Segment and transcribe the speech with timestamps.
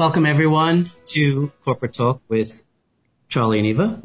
[0.00, 2.62] Welcome everyone to Corporate Talk with
[3.28, 4.02] Charlie and Eva.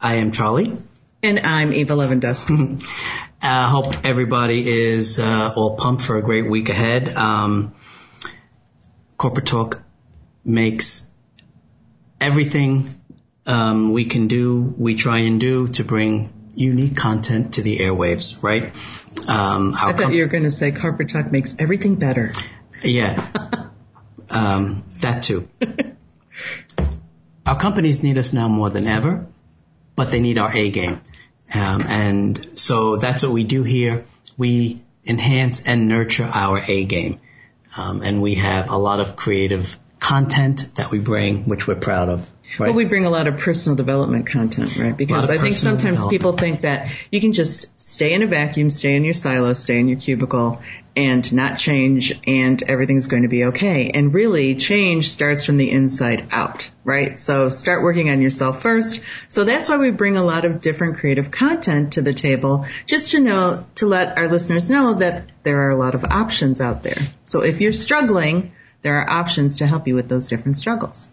[0.00, 0.76] I am Charlie.
[1.20, 2.80] And I'm Eva Lewandowski.
[3.42, 7.08] I uh, hope everybody is uh, all pumped for a great week ahead.
[7.08, 7.74] Um,
[9.18, 9.82] Corporate Talk
[10.44, 11.08] makes
[12.20, 12.94] everything
[13.46, 18.40] um, we can do, we try and do to bring unique content to the airwaves,
[18.44, 18.66] right?
[19.28, 22.30] Um, I thought com- you were going to say Corporate Talk makes everything better.
[22.84, 23.26] Yeah.
[24.32, 25.48] Um, that too.
[27.46, 29.26] our companies need us now more than ever,
[29.96, 31.00] but they need our A game.
[31.54, 34.04] Um, and so that's what we do here.
[34.36, 37.20] We enhance and nurture our A game.
[37.76, 42.08] Um, and we have a lot of creative content that we bring, which we're proud
[42.08, 42.28] of.
[42.58, 42.68] Right?
[42.68, 44.96] Well, we bring a lot of personal development content, right?
[44.96, 48.96] Because I think sometimes people think that you can just stay in a vacuum, stay
[48.96, 50.60] in your silo, stay in your cubicle,
[50.96, 53.90] and not change, and everything's going to be okay.
[53.90, 57.18] And really, change starts from the inside out, right?
[57.18, 59.02] So start working on yourself first.
[59.28, 63.12] So that's why we bring a lot of different creative content to the table, just
[63.12, 66.82] to know, to let our listeners know that there are a lot of options out
[66.82, 66.98] there.
[67.24, 71.12] So if you're struggling, there are options to help you with those different struggles.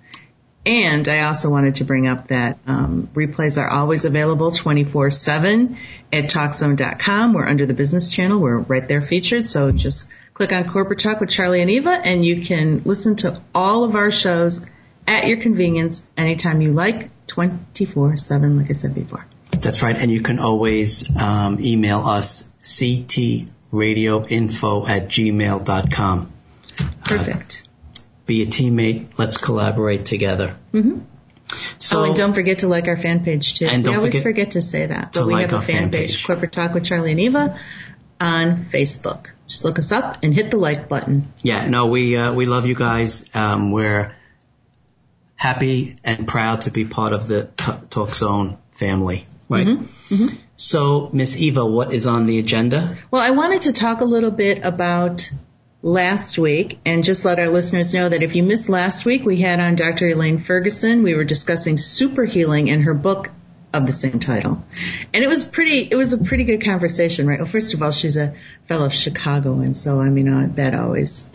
[0.67, 5.77] And I also wanted to bring up that um, replays are always available 24-7
[6.11, 7.31] at TalkZone.com.
[7.31, 8.41] We're under the business channel.
[8.41, 9.47] We're right there featured.
[9.47, 13.41] So just click on Corporate Talk with Charlie and Eva and you can listen to
[13.55, 14.67] all of our shows
[15.07, 19.25] at your convenience anytime you like, 24-7, like I said before.
[19.51, 19.95] That's right.
[19.95, 26.33] And you can always um, email us ctradioinfo at gmail.com.
[27.05, 27.63] Perfect.
[27.63, 27.66] Uh,
[28.27, 29.17] be a teammate.
[29.17, 30.57] Let's collaborate together.
[30.73, 30.99] Mm-hmm.
[31.79, 33.67] So, oh, and don't forget to like our fan page too.
[33.67, 35.91] And we always forget, forget, to say that, but we like have a fan, fan
[35.91, 37.57] page, page, Corporate Talk with Charlie and Eva,
[38.19, 39.27] on Facebook.
[39.47, 41.31] Just look us up and hit the like button.
[41.41, 43.33] Yeah, no, we uh, we love you guys.
[43.33, 44.13] Um, we're
[45.35, 49.25] happy and proud to be part of the T- Talk Zone family.
[49.47, 49.65] Right.
[49.65, 50.13] Mm-hmm.
[50.13, 50.35] Mm-hmm.
[50.57, 52.97] So, Miss Eva, what is on the agenda?
[53.09, 55.31] Well, I wanted to talk a little bit about
[55.81, 59.41] last week and just let our listeners know that if you missed last week, we
[59.41, 60.07] had on Dr.
[60.07, 61.03] Elaine Ferguson.
[61.03, 63.29] We were discussing super healing in her book
[63.73, 64.63] of the same title.
[65.13, 67.39] And it was pretty, it was a pretty good conversation, right?
[67.39, 68.33] Well, first of all, she's a
[68.65, 69.73] fellow Chicagoan.
[69.73, 71.29] So, I mean, uh, that always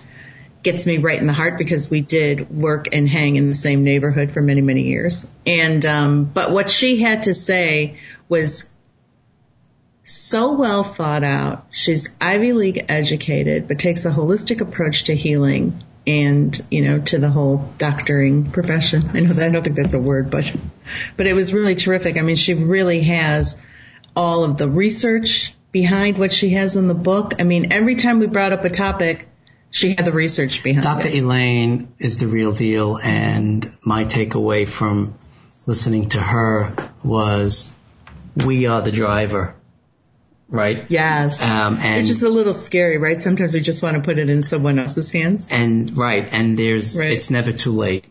[0.63, 3.85] gets me right in the heart because we did work and hang in the same
[3.85, 5.29] neighborhood for many, many years.
[5.47, 7.99] And, um, but what she had to say
[8.29, 8.71] was
[10.05, 11.67] so well thought out.
[11.71, 17.19] She's Ivy League educated, but takes a holistic approach to healing and, you know, to
[17.19, 19.11] the whole doctoring profession.
[19.15, 20.55] I know that I don't think that's a word, but,
[21.17, 22.17] but it was really terrific.
[22.17, 23.63] I mean, she really has
[24.17, 27.35] all of the research behind what she has in the book.
[27.41, 29.29] I mean, every time we brought up a topic,
[29.71, 31.09] she had the research behind Dr.
[31.09, 31.13] it.
[31.13, 31.17] Dr.
[31.25, 32.99] Elaine is the real deal.
[32.99, 35.17] And my takeaway from
[35.65, 37.73] listening to her was
[38.35, 39.55] we are the driver
[40.53, 40.85] right?
[40.91, 41.43] Yes.
[41.43, 43.19] Um, and it's just a little scary, right?
[43.19, 45.51] Sometimes we just want to put it in someone else's hands.
[45.51, 47.11] And right, and there's right.
[47.11, 48.07] it's never too late.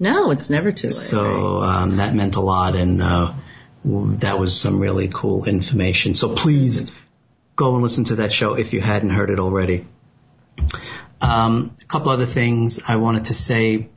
[0.00, 0.94] No, it's never too late.
[0.94, 1.82] So right?
[1.82, 3.34] um, that meant a lot, and uh,
[3.84, 6.14] that was some really cool information.
[6.14, 6.90] So please
[7.54, 9.84] go and listen to that show if you hadn't heard it already.
[11.20, 13.90] Um, a couple other things I wanted to say.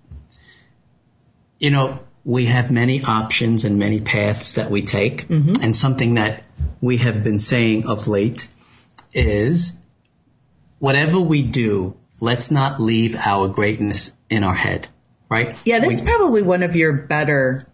[1.58, 5.28] You know, we have many options and many paths that we take.
[5.28, 5.64] Mm-hmm.
[5.64, 6.44] And something that
[6.80, 8.48] we have been saying of late
[9.14, 9.80] is
[10.80, 14.88] whatever we do, let's not leave our greatness in our head,
[15.30, 15.56] right?
[15.66, 17.68] Yeah, that's we, probably one of your better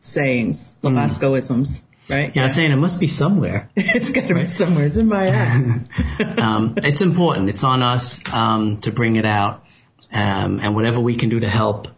[0.00, 1.80] sayings, Labascoisms.
[1.80, 1.82] Mm.
[2.06, 2.28] Right.
[2.28, 3.70] Yeah, yeah, I'm saying it must be somewhere.
[3.76, 4.42] it's got to right?
[4.42, 4.84] be somewhere.
[4.84, 5.88] It's in my head.
[6.38, 7.48] um, it's important.
[7.48, 9.64] It's on us um, to bring it out,
[10.12, 11.88] um, and whatever we can do to help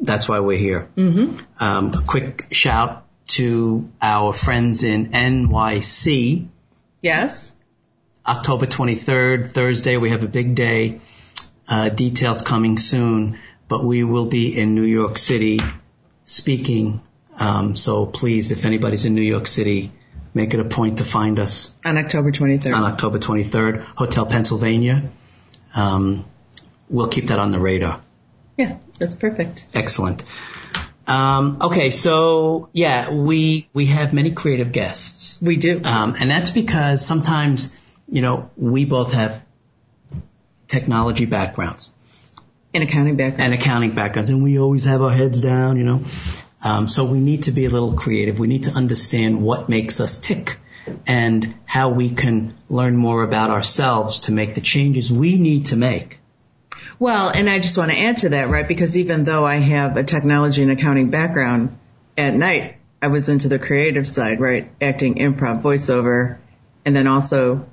[0.00, 0.88] that's why we're here.
[0.96, 1.62] Mm-hmm.
[1.62, 6.48] Um, a quick shout to our friends in NYC.
[7.02, 7.56] Yes.
[8.26, 11.00] October 23rd, Thursday, we have a big day.
[11.68, 13.38] Uh, details coming soon,
[13.68, 15.60] but we will be in New York City
[16.24, 17.00] speaking.
[17.38, 19.92] Um, so please, if anybody's in New York City,
[20.34, 22.74] make it a point to find us on October 23rd.
[22.74, 25.10] On October 23rd, Hotel Pennsylvania.
[25.74, 26.24] Um,
[26.88, 28.00] we'll keep that on the radar.
[28.60, 29.64] Yeah, that's perfect.
[29.72, 30.22] Excellent.
[31.06, 35.40] Um, okay, so yeah, we we have many creative guests.
[35.40, 37.74] We do, um, and that's because sometimes
[38.06, 39.42] you know we both have
[40.68, 41.94] technology backgrounds,
[42.74, 46.04] and accounting backgrounds, and accounting backgrounds, and we always have our heads down, you know.
[46.62, 48.38] Um, so we need to be a little creative.
[48.38, 50.58] We need to understand what makes us tick
[51.06, 55.76] and how we can learn more about ourselves to make the changes we need to
[55.76, 56.19] make.
[57.00, 58.68] Well, and I just want to add to that, right?
[58.68, 61.78] Because even though I have a technology and accounting background
[62.18, 64.70] at night, I was into the creative side, right?
[64.82, 66.36] Acting, improv, voiceover,
[66.84, 67.66] and then also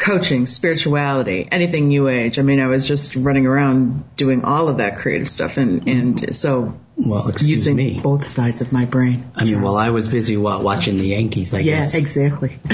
[0.00, 2.38] coaching, spirituality, anything new age.
[2.38, 5.58] I mean, I was just running around doing all of that creative stuff.
[5.58, 8.00] And, and so well, excuse using me.
[8.00, 9.30] both sides of my brain.
[9.36, 11.94] I mean, while I was busy watching the Yankees, I yeah, guess.
[11.94, 12.58] Yeah, exactly.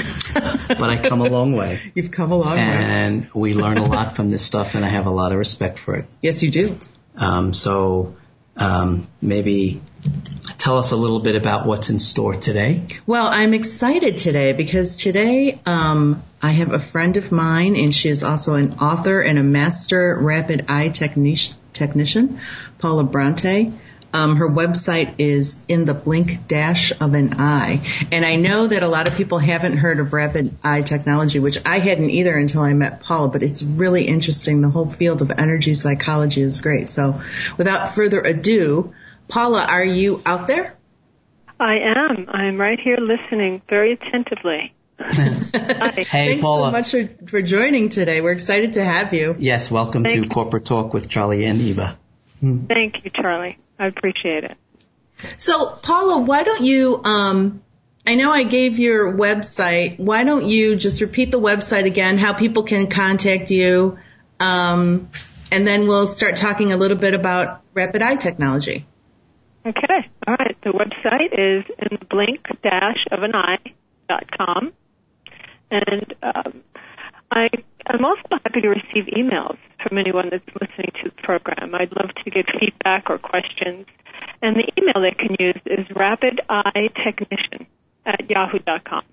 [0.69, 1.91] but I come a long way.
[1.93, 3.25] You've come a long and way.
[3.25, 5.79] And we learn a lot from this stuff, and I have a lot of respect
[5.79, 6.05] for it.
[6.21, 6.77] Yes, you do.
[7.17, 8.15] Um, so
[8.55, 9.81] um, maybe
[10.57, 12.83] tell us a little bit about what's in store today.
[13.05, 18.09] Well, I'm excited today because today um, I have a friend of mine, and she
[18.09, 22.39] is also an author and a master rapid eye technici- technician,
[22.79, 23.73] Paula Bronte.
[24.13, 28.07] Um, her website is in the blink dash of an eye.
[28.11, 31.59] And I know that a lot of people haven't heard of rapid eye technology, which
[31.65, 34.61] I hadn't either until I met Paula, but it's really interesting.
[34.61, 36.87] The whole field of energy psychology is great.
[36.87, 37.21] So
[37.57, 38.93] without further ado,
[39.27, 40.75] Paula, are you out there?
[41.59, 42.27] I am.
[42.29, 44.73] I'm right here listening very attentively.
[44.99, 46.67] hey, Thanks Paula.
[46.67, 48.21] so much for, for, joining today.
[48.21, 49.35] We're excited to have you.
[49.37, 50.29] Yes, welcome Thank to you.
[50.29, 51.97] Corporate Talk with Charlie and Eva.
[52.41, 53.57] Thank you, Charlie.
[53.77, 54.57] I appreciate it.
[55.37, 57.61] So, Paula, why don't you, um,
[58.05, 59.99] I know I gave your website.
[59.99, 63.97] Why don't you just repeat the website again, how people can contact you,
[64.39, 65.09] um,
[65.51, 68.85] and then we'll start talking a little bit about rapid eye technology.
[69.65, 70.07] Okay.
[70.27, 70.55] All right.
[70.63, 74.73] The website is in blink-of-an-eye.com.
[75.69, 76.63] And um,
[77.31, 77.49] I,
[77.87, 81.75] I'm also happy to receive emails from anyone that's listening to the program.
[81.75, 83.85] I'd love to get feedback or questions.
[84.41, 87.65] And the email they can use is rapideyetechnician
[88.05, 89.03] at yahoo.com.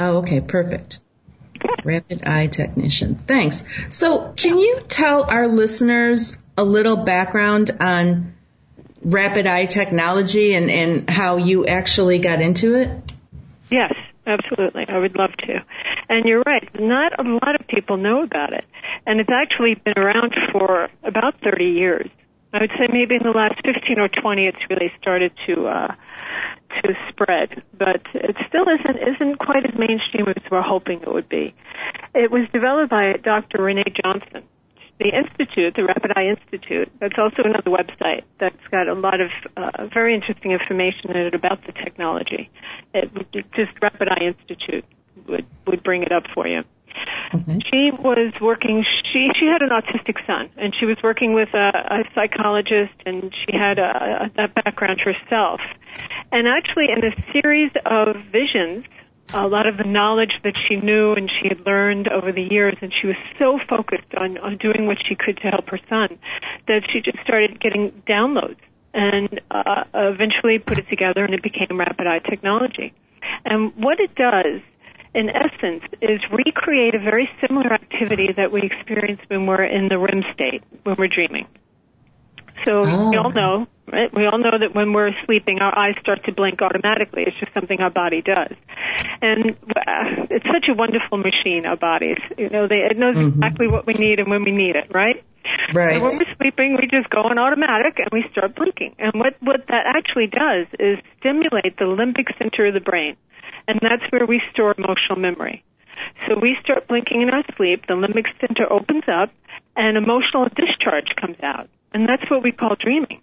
[0.00, 0.98] Oh, okay, perfect.
[1.84, 3.14] Rapid Eye Technician.
[3.14, 3.64] Thanks.
[3.90, 8.33] So, can you tell our listeners a little background on
[9.04, 12.88] rapid eye technology and, and how you actually got into it?
[13.70, 13.92] Yes,
[14.26, 14.84] absolutely.
[14.88, 15.64] I would love to.
[16.08, 18.64] And you're right, not a lot of people know about it.
[19.06, 22.08] And it's actually been around for about 30 years.
[22.52, 25.94] I would say maybe in the last 15 or 20 it's really started to uh,
[26.82, 31.28] to spread, but it still isn't isn't quite as mainstream as we're hoping it would
[31.28, 31.52] be.
[32.14, 33.58] It was developed by Dr.
[33.58, 34.44] Ranae Johnson.
[34.98, 39.30] The institute, the Rapid Eye Institute, that's also another website that's got a lot of
[39.56, 42.48] uh, very interesting information in it about the technology.
[42.94, 43.10] It,
[43.56, 44.84] just Rapid Eye Institute
[45.26, 46.62] would would bring it up for you.
[47.34, 47.58] Okay.
[47.70, 48.84] She was working.
[49.12, 53.34] She she had an autistic son, and she was working with a, a psychologist, and
[53.34, 55.60] she had a, a, that background herself.
[56.30, 58.84] And actually, in a series of visions,
[59.34, 62.76] a lot of the knowledge that she knew and she had learned over the years,
[62.80, 66.18] and she was so focused on on doing what she could to help her son,
[66.68, 68.60] that she just started getting downloads,
[68.92, 72.92] and uh, eventually put it together, and it became Rapid Eye Technology.
[73.44, 74.60] And what it does
[75.14, 79.96] in essence, is recreate a very similar activity that we experience when we're in the
[79.96, 81.46] REM state, when we're dreaming.
[82.64, 83.10] So oh.
[83.10, 84.12] we all know, right?
[84.14, 87.24] We all know that when we're sleeping, our eyes start to blink automatically.
[87.26, 88.56] It's just something our body does.
[89.22, 92.18] And uh, it's such a wonderful machine, our bodies.
[92.38, 93.42] You know, they, it knows mm-hmm.
[93.42, 95.22] exactly what we need and when we need it, right?
[95.74, 95.96] Right.
[95.96, 98.96] And when we're sleeping, we just go on automatic and we start blinking.
[98.98, 103.16] And what, what that actually does is stimulate the limbic center of the brain
[103.66, 105.64] and that's where we store emotional memory.
[106.26, 109.30] So we start blinking in our sleep, the limbic center opens up,
[109.76, 111.68] and emotional discharge comes out.
[111.92, 113.20] And that's what we call dreaming.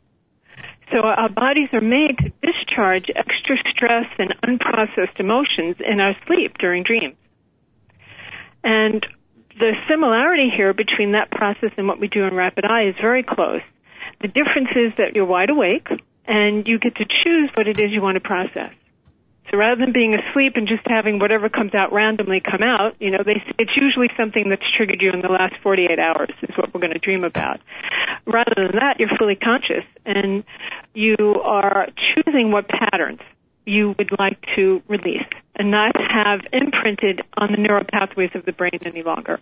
[0.92, 6.58] So our bodies are made to discharge extra stress and unprocessed emotions in our sleep
[6.58, 7.16] during dreams.
[8.64, 9.06] And
[9.58, 13.24] the similarity here between that process and what we do in rapid eye is very
[13.24, 13.62] close.
[14.22, 15.88] The difference is that you're wide awake
[16.26, 18.74] and you get to choose what it is you want to process.
[19.50, 23.12] So rather than being asleep and just having whatever comes out randomly come out, you
[23.12, 26.74] know, they, it's usually something that's triggered you in the last 48 hours is what
[26.74, 27.60] we're going to dream about.
[28.26, 30.44] Rather than that, you're fully conscious and
[30.94, 33.22] you are choosing what patterns
[33.66, 38.52] you would like to release and not have imprinted on the neural pathways of the
[38.52, 39.40] brain any longer.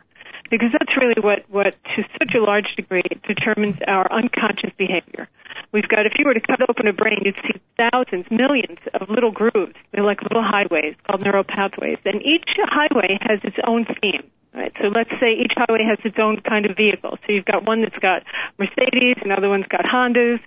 [0.49, 5.29] Because that's really what, what to such a large degree determines our unconscious behavior.
[5.71, 9.09] We've got, if you were to cut open a brain, you'd see thousands, millions of
[9.09, 9.75] little grooves.
[9.91, 11.99] They're like little highways called neural pathways.
[12.05, 14.29] And each highway has its own theme.
[14.53, 14.73] Right?
[14.81, 17.17] So let's say each highway has its own kind of vehicle.
[17.25, 18.23] So you've got one that's got
[18.57, 20.39] Mercedes, another one's got Hondas,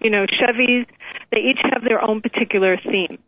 [0.00, 0.86] you know, Chevys.
[1.30, 3.18] They each have their own particular theme.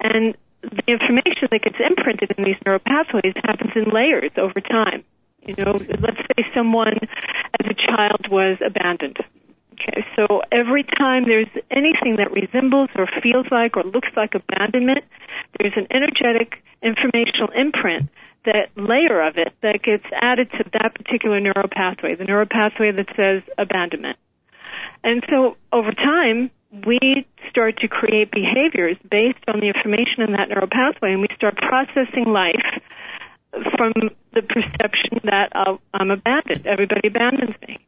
[0.00, 5.02] And the information that gets imprinted in these neural pathways happens in layers over time.
[5.44, 6.94] You know, let's say someone
[7.58, 9.18] as a child was abandoned.
[9.72, 15.04] Okay, so every time there's anything that resembles or feels like or looks like abandonment,
[15.58, 18.08] there's an energetic informational imprint,
[18.44, 22.90] that layer of it that gets added to that particular neural pathway, the neural pathway
[22.92, 24.18] that says abandonment.
[25.04, 26.50] And so over time,
[26.86, 31.28] we start to create behaviors based on the information in that neural pathway, and we
[31.36, 32.82] start processing life
[33.76, 33.92] from
[34.32, 36.66] the perception that uh, I'm abandoned.
[36.66, 37.78] Everybody abandons me.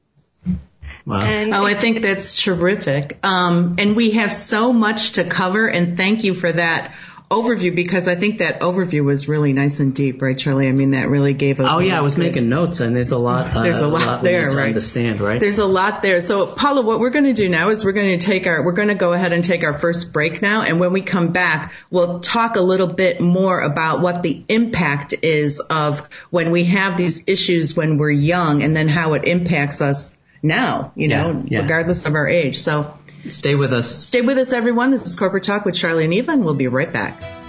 [1.06, 1.20] Wow.
[1.20, 3.18] And oh, I think that's terrific.
[3.22, 6.94] Um, and we have so much to cover, and thank you for that
[7.34, 10.68] overview because I think that overview was really nice and deep, right, Charlie?
[10.68, 11.66] I mean, that really gave us.
[11.68, 12.26] Oh yeah, I was good.
[12.26, 13.56] making notes, and there's a lot.
[13.56, 14.68] Uh, there's a lot, a lot there, right?
[14.68, 15.40] understand, right?
[15.40, 16.20] There's a lot there.
[16.20, 18.72] So, Paula, what we're going to do now is we're going to take our we're
[18.72, 21.72] going to go ahead and take our first break now, and when we come back,
[21.90, 26.00] we'll talk a little bit more about what the impact is of
[26.30, 30.92] when we have these issues when we're young, and then how it impacts us now.
[30.94, 31.60] You know, yeah, yeah.
[31.62, 32.58] regardless of our age.
[32.58, 32.98] So.
[33.28, 34.04] Stay with us.
[34.04, 34.90] Stay with us, everyone.
[34.90, 37.43] This is Corporate Talk with Charlie and Eva, and we'll be right back.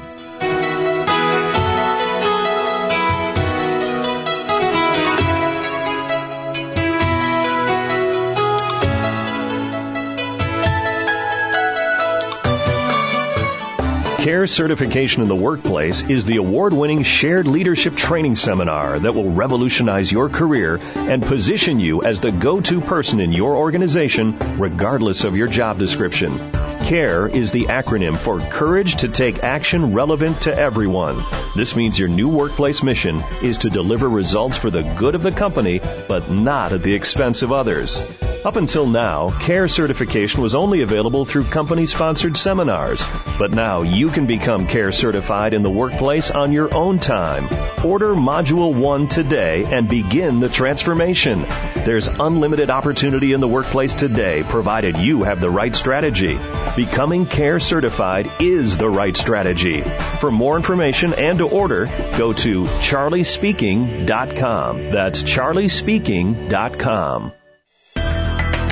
[14.25, 19.29] CARE certification in the workplace is the award winning shared leadership training seminar that will
[19.29, 25.25] revolutionize your career and position you as the go to person in your organization, regardless
[25.25, 26.39] of your job description.
[26.85, 31.23] CARE is the acronym for Courage to Take Action Relevant to Everyone.
[31.55, 35.31] This means your new workplace mission is to deliver results for the good of the
[35.31, 38.01] company, but not at the expense of others.
[38.45, 43.03] Up until now, CARE certification was only available through company sponsored seminars,
[43.39, 47.49] but now you can become CARE certified in the workplace on your own time.
[47.83, 51.41] Order Module 1 today and begin the transformation.
[51.41, 56.37] There's unlimited opportunity in the workplace today, provided you have the right strategy.
[56.77, 59.81] Becoming CARE certified is the right strategy.
[59.81, 64.91] For more information and to order, go to charliespeaking.com.
[64.91, 67.33] That's charliespeaking.com.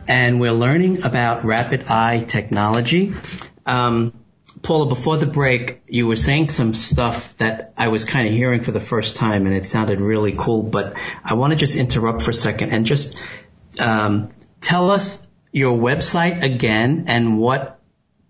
[0.09, 3.14] And we're learning about rapid eye technology.
[3.67, 4.14] Um,
[4.62, 8.62] Paula, before the break, you were saying some stuff that I was kind of hearing
[8.62, 10.64] for the first time, and it sounded really cool.
[10.64, 13.17] But I want to just interrupt for a second and just
[13.78, 17.80] um, tell us your website again and what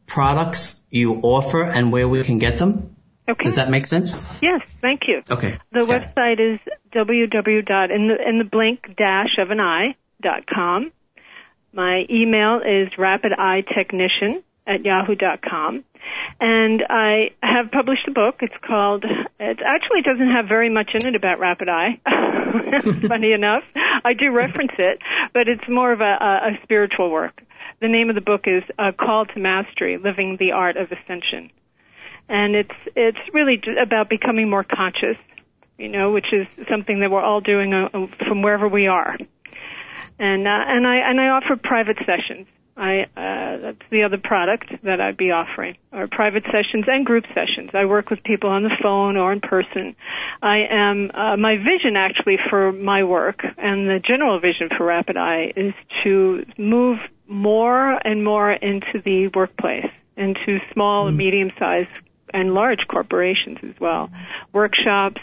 [0.06, 2.97] products you offer and where we can get them.
[3.28, 3.44] Okay.
[3.44, 4.25] Does that make sense?
[4.40, 5.23] Yes, thank you.
[5.30, 5.58] Okay.
[5.70, 6.61] The website is
[6.94, 7.90] www.
[7.90, 10.92] in the in the blink dash of an eye dot com.
[11.73, 15.85] My email is rapideyetechnician at yahoo dot com.
[16.41, 18.37] And I have published a book.
[18.41, 22.00] It's called, it actually doesn't have very much in it about rapid eye.
[23.09, 23.65] Funny enough.
[24.05, 24.99] I do reference it,
[25.35, 27.43] but it's more of a, a, a spiritual work.
[27.81, 31.50] The name of the book is a Call to Mastery, Living the Art of Ascension.
[32.29, 35.17] And it's, it's really about becoming more conscious,
[35.77, 37.88] you know, which is something that we're all doing uh,
[38.27, 39.17] from wherever we are.
[40.19, 42.47] And, uh, and I, and I offer private sessions
[42.78, 47.25] I uh, that's the other product that I'd be offering, or private sessions and group
[47.35, 47.70] sessions.
[47.75, 49.97] I work with people on the phone or in person.
[50.40, 55.16] I am uh, my vision actually for my work and the general vision for Rapid
[55.16, 61.08] Eye is to move more and more into the workplace, into small mm.
[61.08, 61.88] and medium sized
[62.32, 64.08] and large corporations as well,
[64.52, 65.20] workshops,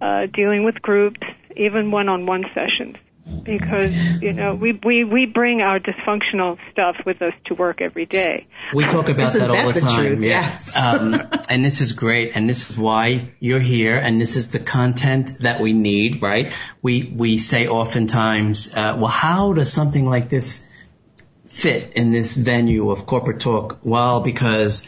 [0.00, 1.20] uh, dealing with groups,
[1.54, 2.96] even one on one sessions
[3.42, 8.06] because you know we we we bring our dysfunctional stuff with us to work every
[8.06, 8.46] day.
[8.72, 9.96] We talk about that all the, time.
[9.96, 10.20] Truth?
[10.20, 10.28] Yeah.
[10.40, 10.76] Yes.
[10.76, 11.14] um,
[11.48, 15.30] and this is great, and this is why you're here, and this is the content
[15.40, 16.54] that we need, right?
[16.82, 20.68] We we say oftentimes, uh, well, how does something like this
[21.46, 23.80] fit in this venue of corporate talk?
[23.82, 24.86] Well, because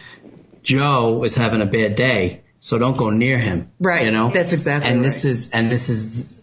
[0.63, 3.73] Joe is having a bad day, so don't go near him.
[3.81, 4.05] Right.
[4.05, 4.31] You know?
[4.31, 5.05] That's exactly And right.
[5.05, 6.40] this is, and this is,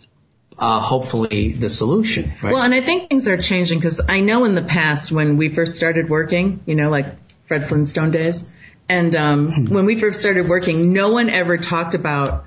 [0.58, 2.54] uh, hopefully the solution, right?
[2.54, 5.50] Well, and I think things are changing because I know in the past when we
[5.50, 7.06] first started working, you know, like
[7.46, 8.52] Fred Flintstone days,
[8.90, 12.46] and um, when we first started working, no one ever talked about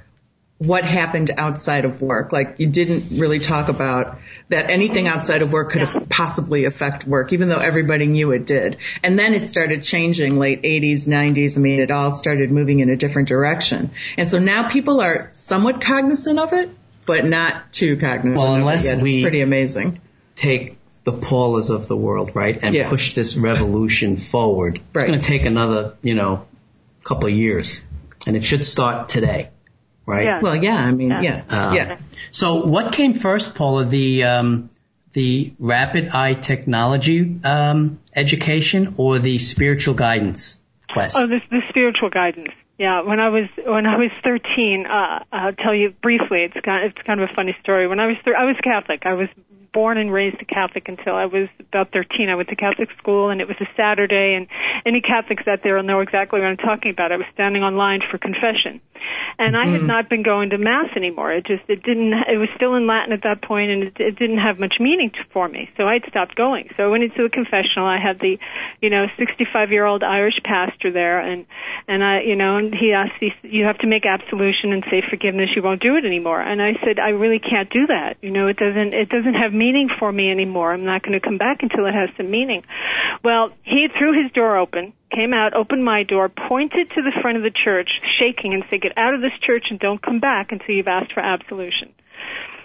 [0.60, 2.32] what happened outside of work.
[2.32, 4.18] Like you didn't really talk about
[4.50, 8.44] that anything outside of work could have possibly affect work, even though everybody knew it
[8.44, 8.76] did.
[9.02, 11.56] And then it started changing late 80s, 90s.
[11.56, 13.90] I mean, it all started moving in a different direction.
[14.18, 16.68] And so now people are somewhat cognizant of it,
[17.10, 18.36] but not too cognizant.
[18.36, 19.02] Well, of it unless yet.
[19.02, 20.00] we- it's pretty amazing.
[20.36, 22.88] take the Paulas of the world, right, and Yeah.
[22.88, 24.80] push this revolution forward.
[24.92, 25.02] Right.
[25.04, 26.44] It's going to take another, you know,
[27.04, 27.80] couple of years,
[28.26, 29.48] and it should start today,
[30.06, 30.24] right?
[30.24, 30.40] Yeah.
[30.40, 31.22] Well, yeah, I mean, Yeah.
[31.22, 31.96] yeah, Uh, yeah.
[32.30, 33.84] So, what came first, Paula?
[33.84, 34.70] The um,
[35.12, 40.60] the rapid eye technology um, education or the spiritual guidance
[40.92, 41.16] quest?
[41.18, 42.52] Oh, the, the spiritual guidance.
[42.80, 46.49] Yeah, when I was when I was 13, uh, I'll tell you briefly.
[46.49, 47.87] It's kind it's kind of a funny story.
[47.87, 49.02] When I was thir- I was Catholic.
[49.04, 49.28] I was
[49.72, 52.28] born and raised a Catholic until I was about 13.
[52.28, 54.34] I went to Catholic school, and it was a Saturday.
[54.34, 54.46] And
[54.84, 57.12] any Catholics out there will know exactly what I'm talking about.
[57.12, 58.80] I was standing on line for confession,
[59.38, 59.86] and I had mm-hmm.
[59.86, 61.32] not been going to mass anymore.
[61.32, 62.12] It just it didn't.
[62.28, 65.10] It was still in Latin at that point, and it, it didn't have much meaning
[65.10, 65.70] to, for me.
[65.76, 66.70] So I'd stopped going.
[66.76, 67.86] So I went into the confessional.
[67.86, 68.38] I had the,
[68.80, 71.46] you know, 65 year old Irish pastor there, and
[71.88, 75.02] and I, you know, and he asked, he, you have to make absolution and say
[75.08, 75.50] forgiveness.
[75.54, 76.40] You won't do it anymore.
[76.40, 78.16] And I said, I really can't do that.
[78.20, 80.72] You know, it doesn't it doesn't have meaning for me anymore.
[80.72, 82.62] I'm not going to come back until it has some meaning.
[83.22, 87.36] Well, he threw his door open, came out, opened my door, pointed to the front
[87.36, 90.50] of the church, shaking, and said, "Get out of this church and don't come back
[90.50, 91.92] until you've asked for absolution."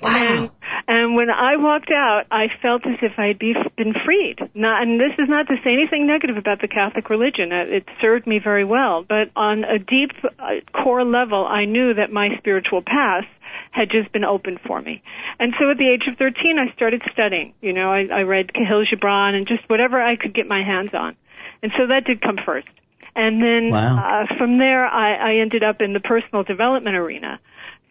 [0.01, 0.51] And,
[0.87, 4.37] and when I walked out, I felt as if I had be, been freed.
[4.53, 7.51] Not, and this is not to say anything negative about the Catholic religion.
[7.51, 9.03] It served me very well.
[9.07, 13.25] But on a deep uh, core level, I knew that my spiritual path
[13.71, 15.01] had just been opened for me.
[15.39, 17.53] And so at the age of 13, I started studying.
[17.61, 20.91] You know, I, I read Kahlil Gibran and just whatever I could get my hands
[20.93, 21.15] on.
[21.63, 22.67] And so that did come first.
[23.15, 23.97] And then Wow.
[24.27, 27.39] uh, from there, I, I ended up in the personal development arena.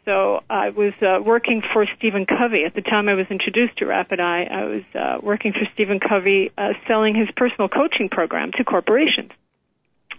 [0.04, 3.86] So I was uh, working for Stephen Covey at the time I was introduced to
[3.86, 4.44] Rapid Eye.
[4.50, 9.30] I was uh, working for Stephen Covey, uh, selling his personal coaching program to corporations.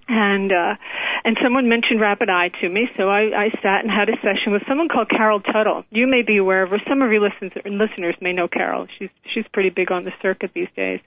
[0.07, 0.75] And uh,
[1.23, 4.53] and someone mentioned Rapid Eye to me, so I, I sat and had a session
[4.53, 5.83] with someone called Carol Tuttle.
[5.89, 6.77] You may be aware of her.
[6.87, 8.85] Some of your listeners, listeners may know Carol.
[8.99, 10.99] She's she's pretty big on the circuit these days.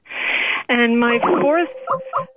[0.68, 1.68] And my fourth,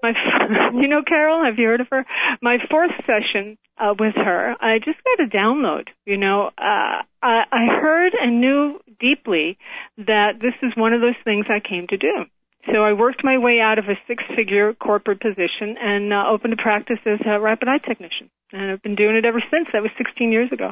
[0.04, 0.14] my
[0.74, 2.06] you know Carol, have you heard of her?
[2.42, 5.88] My fourth session uh, with her, I just got a download.
[6.06, 9.58] You know, uh, I, I heard and knew deeply
[9.98, 12.26] that this is one of those things I came to do.
[12.68, 16.62] So I worked my way out of a six-figure corporate position and uh, opened a
[16.62, 18.30] practice as a rapid eye technician.
[18.52, 19.68] And I've been doing it ever since.
[19.74, 20.72] That was 16 years ago.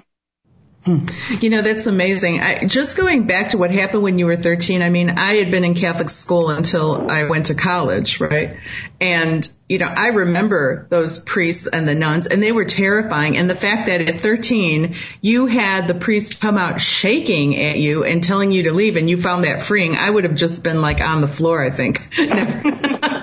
[0.85, 1.05] Hmm.
[1.41, 2.39] You know, that's amazing.
[2.39, 5.51] I, just going back to what happened when you were 13, I mean, I had
[5.51, 8.57] been in Catholic school until I went to college, right?
[9.01, 13.37] And, you know, I remember those priests and the nuns, and they were terrifying.
[13.37, 18.05] And the fact that at 13, you had the priest come out shaking at you
[18.05, 20.81] and telling you to leave, and you found that freeing, I would have just been
[20.81, 21.99] like on the floor, I think.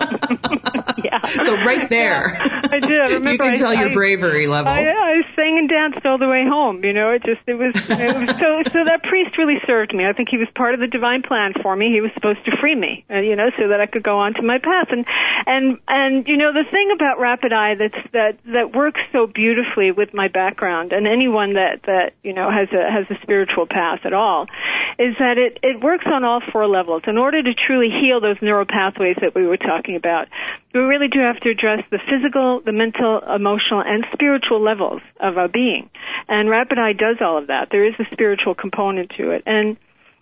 [1.24, 1.44] Yeah.
[1.44, 2.36] so right there.
[2.40, 2.90] I did.
[3.00, 4.72] I remember you can I- tell your bravery level.
[4.72, 6.84] I, I sang and danced all the way home.
[6.84, 10.06] You know, it just it was, it was so so that priest really served me.
[10.06, 11.90] I think he was part of the divine plan for me.
[11.92, 14.34] He was supposed to free me, uh, you know, so that I could go on
[14.34, 14.88] to my path.
[14.90, 15.04] And
[15.46, 19.92] and and you know, the thing about Rapid Eye that's that that works so beautifully
[19.92, 24.00] with my background and anyone that that you know has a has a spiritual path
[24.04, 24.46] at all
[24.98, 27.02] is that it it works on all four levels.
[27.06, 30.28] In order to truly heal those neural pathways that we were talking about,
[30.80, 35.38] we really do have to address the physical, the mental, emotional, and spiritual levels of
[35.38, 35.90] our being.
[36.28, 37.68] And Rapid Eye does all of that.
[37.70, 39.42] There is a spiritual component to it.
[39.46, 39.76] And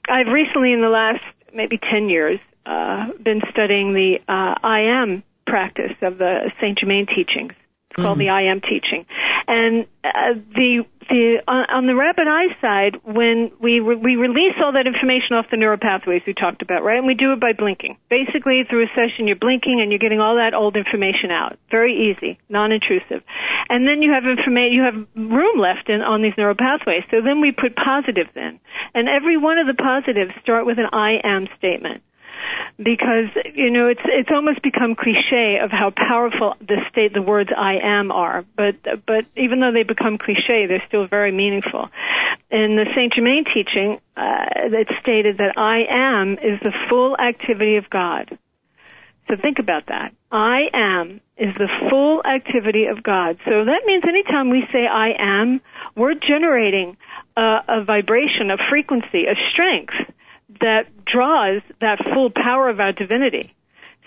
[0.08, 1.22] I've recently, in the last
[1.54, 7.06] maybe 10 years, uh, been studying the uh, I am practice of the Saint Germain
[7.06, 7.52] teachings.
[7.94, 9.06] It's called the I am teaching.
[9.46, 14.58] And uh, the the on, on the rapid eye side, when we re- we release
[14.58, 16.98] all that information off the neural pathways we talked about, right?
[16.98, 17.98] And we do it by blinking.
[18.10, 21.58] Basically, through a session, you're blinking and you're getting all that old information out.
[21.70, 23.22] Very easy, non-intrusive.
[23.68, 27.04] And then you have information, you have room left in on these neural pathways.
[27.10, 28.58] So then we put positives in,
[28.94, 32.02] and every one of the positives start with an I am statement
[32.76, 37.50] because you know it's it's almost become cliche of how powerful the state the words
[37.56, 38.76] I am are, but
[39.06, 41.88] but even though they become cliche, they're still very meaningful.
[42.50, 47.76] In the Saint Germain teaching, uh, it's stated that I am is the full activity
[47.76, 48.38] of God.
[49.28, 50.12] So think about that.
[50.30, 53.38] I am is the full activity of God.
[53.44, 55.60] So that means anytime we say I am,
[55.96, 56.96] we're generating
[57.36, 59.94] a, a vibration, a frequency, a strength
[60.60, 63.52] that draws that full power of our divinity.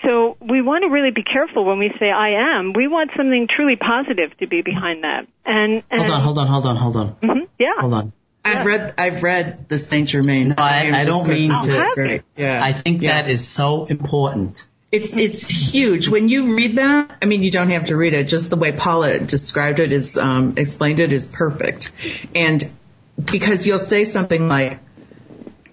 [0.04, 2.74] So we want to really be careful when we say I am.
[2.74, 5.28] We want something truly positive to be behind that.
[5.46, 7.16] And, and hold on, hold on, hold on, hold on.
[7.16, 7.74] Mm-hmm, yeah.
[7.80, 8.14] Hold on.
[8.46, 10.50] I've read I've read the Saint Germain.
[10.50, 11.72] No, I, I don't mean to.
[11.72, 12.24] have?
[12.38, 12.64] Yeah.
[12.64, 13.22] I think Yeah.
[13.22, 14.66] that is so important.
[14.90, 16.08] It's it's huge.
[16.08, 18.30] When you read that, I mean, you don't have to read it.
[18.30, 21.92] Just the way Paula described it is um, explained it is perfect,
[22.34, 22.72] and
[23.26, 24.80] because you'll say something like,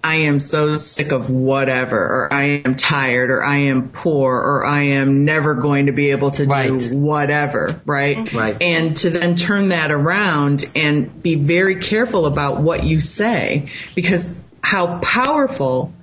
[0.04, 4.66] "I am so sick of whatever," or "I am tired," or "I am poor," or
[4.66, 6.78] "I am never going to be able to Right.
[6.78, 8.18] do whatever," right?
[8.18, 8.36] Mm-hmm.
[8.36, 8.56] Right.
[8.60, 14.38] And to then turn that around and be very careful about what you say, because
[14.60, 15.94] how powerful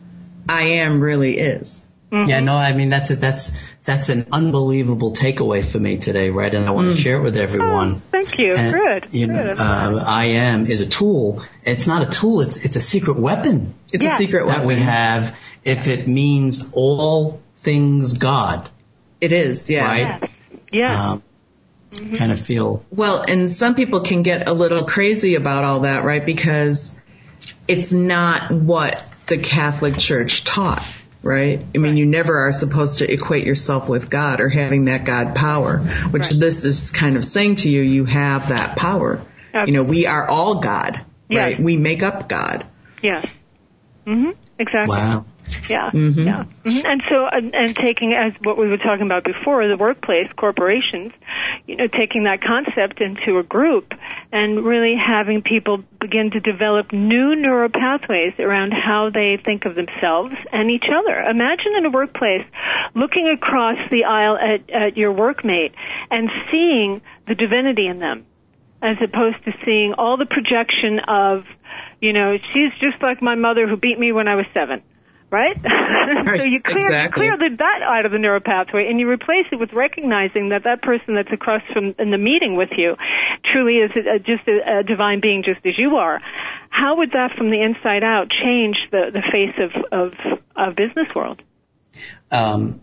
[0.49, 1.87] I am really is.
[2.11, 3.21] Yeah, no, I mean that's it.
[3.21, 6.53] that's that's an unbelievable takeaway for me today, right?
[6.53, 7.99] And I want to share it with everyone.
[7.99, 8.53] Thank you.
[8.55, 9.07] And, Good.
[9.11, 9.57] You know, Good.
[9.59, 11.41] uh, I am is a tool.
[11.63, 12.41] It's not a tool.
[12.41, 14.13] It's it's a secret weapon It's Yeah.
[14.15, 14.61] a secret weapon.
[14.61, 14.81] that weapon.
[14.83, 18.69] we have if it means all things God,
[19.19, 19.85] It is, yeah.
[19.87, 20.29] right?
[20.71, 20.97] Yes.
[20.99, 21.23] Um,
[22.17, 26.05] Kind of feel Well, and some people can get a little crazy about all that,
[26.05, 26.25] right?
[26.25, 26.97] Because
[27.67, 30.83] it's not what the Catholic Church taught,
[31.23, 31.63] right?
[31.75, 35.35] I mean, you never are supposed to equate yourself with God or having that God
[35.35, 36.33] power, which Right.
[36.35, 39.21] this is kind of saying to you, you have that power.
[39.53, 41.59] You know, we are all God, right?
[41.59, 42.65] We make up God.
[43.01, 43.25] yes.
[44.07, 44.33] Mhm.
[44.57, 44.89] Exactly.
[44.95, 45.25] wow.
[45.69, 46.25] Yeah, Mhm.
[46.25, 46.43] yeah.
[46.65, 46.81] Mhm.
[46.85, 51.13] And so, and, and taking as what we were talking about before, the workplace, corporations,
[51.65, 53.93] you know, taking that concept into a group
[54.33, 59.75] and really having people begin to develop new neural pathways around how they think of
[59.75, 61.17] themselves and each other.
[61.21, 62.43] Imagine in a workplace
[62.93, 65.71] looking across the aisle at, at your workmate
[66.09, 68.25] and seeing the divinity in them
[68.81, 71.45] as opposed to seeing all the projection of,
[72.01, 74.81] you know, she's just like my mother who beat me when I was seven.
[75.31, 75.57] Right?
[76.01, 77.25] Right, so you clear, exactly.
[77.25, 80.49] you clear the, that out of the neural pathway and you replace it with recognizing
[80.49, 82.95] that that person that's across from in the meeting with you
[83.51, 86.19] truly is a, a, just a, a divine being just as you are.
[86.69, 90.13] How would that from the inside out change the, the face of, of,
[90.55, 91.41] of business world?
[92.31, 92.81] Um,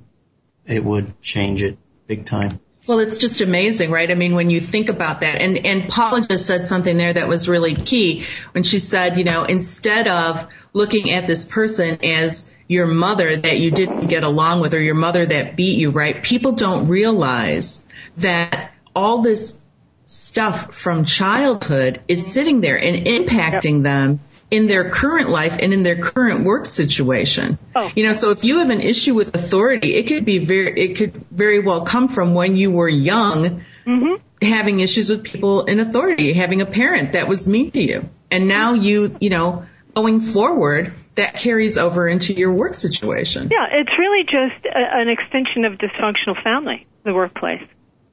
[0.65, 2.61] it would change it big time.
[2.89, 4.11] Well, it's just amazing, right?
[4.11, 7.29] I mean, when you think about that, and, and Paula just said something there that
[7.29, 12.51] was really key when she said, you know, instead of looking at this person as
[12.67, 16.23] your mother that you didn't get along with or your mother that beat you, right?
[16.23, 19.61] People don't realize that all this
[20.07, 24.21] stuff from childhood is sitting there and impacting them
[24.51, 27.59] in their current life and in their current work situation.
[27.77, 27.91] Oh.
[27.95, 30.97] You know, so if you have an issue with authority, it could be very, it
[30.97, 34.15] could very well come from when you were young, mm-hmm.
[34.41, 38.09] having issues with people in authority, having a parent that was mean to you.
[38.31, 43.49] And now you, you know, going forward, that carries over into your work situation.
[43.51, 47.63] Yeah, it's really just a, an extension of dysfunctional family, the workplace.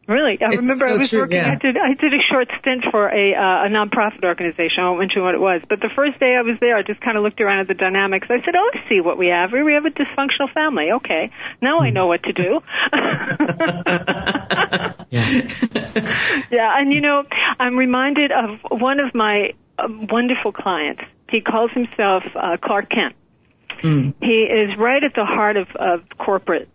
[0.07, 1.37] Really, I It's remember I was true, working.
[1.37, 1.53] yeah.
[1.53, 1.75] I did.
[1.77, 4.83] I did a short stint for a uh, a nonprofit organization.
[4.83, 7.01] I won't mention what it was, but the first day I was there, I just
[7.01, 8.27] kind of looked around at the dynamics.
[8.29, 9.51] I said, "Oh, I see what we have.
[9.51, 10.91] We have a dysfunctional family.
[10.97, 12.61] Okay, now I know what to do."
[15.09, 15.41] Yeah.
[16.51, 17.23] Yeah, and you know,
[17.59, 21.01] I'm reminded of one of my um, wonderful clients.
[21.29, 23.15] He calls himself uh, Clark Kent.
[24.21, 26.69] He is right at the heart of, of corporate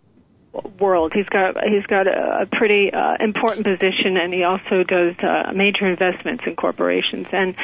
[0.79, 1.13] world.
[1.13, 5.51] He's got he's got a, a pretty uh, important position, and he also does uh,
[5.53, 7.27] major investments in corporations.
[7.31, 7.55] And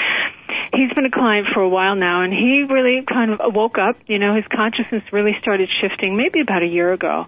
[0.73, 3.97] he's been a client for a while now, and he really kind of woke up.
[4.07, 7.25] You know, his consciousness really started shifting maybe about a year ago,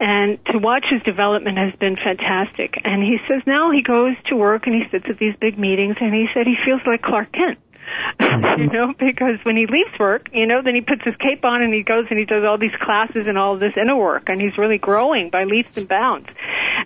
[0.00, 2.80] and to watch his development has been fantastic.
[2.84, 5.96] And he says now he goes to work and he sits at these big meetings,
[6.00, 7.58] and he said he feels like Clark Kent.
[8.20, 11.62] you know, because when he leaves work, you know, then he puts his cape on
[11.62, 14.40] and he goes and he does all these classes and all this inner work and
[14.40, 16.28] he's really growing by leaps and bounds.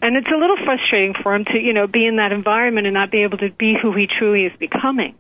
[0.03, 2.95] And it's a little frustrating for him to, you know, be in that environment and
[2.95, 5.15] not be able to be who he truly is becoming.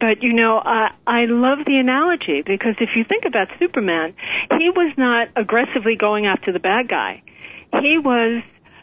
[0.00, 4.14] But you know, I I love the analogy because if you think about Superman,
[4.56, 7.22] he was not aggressively going after the bad guy.
[7.72, 8.42] He was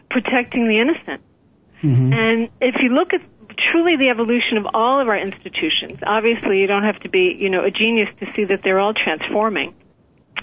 [0.10, 1.22] protecting the innocent.
[1.82, 2.14] Mm-hmm.
[2.14, 3.22] And if you look at
[3.72, 7.50] truly the evolution of all of our institutions, obviously you don't have to be, you
[7.50, 9.74] know, a genius to see that they're all transforming.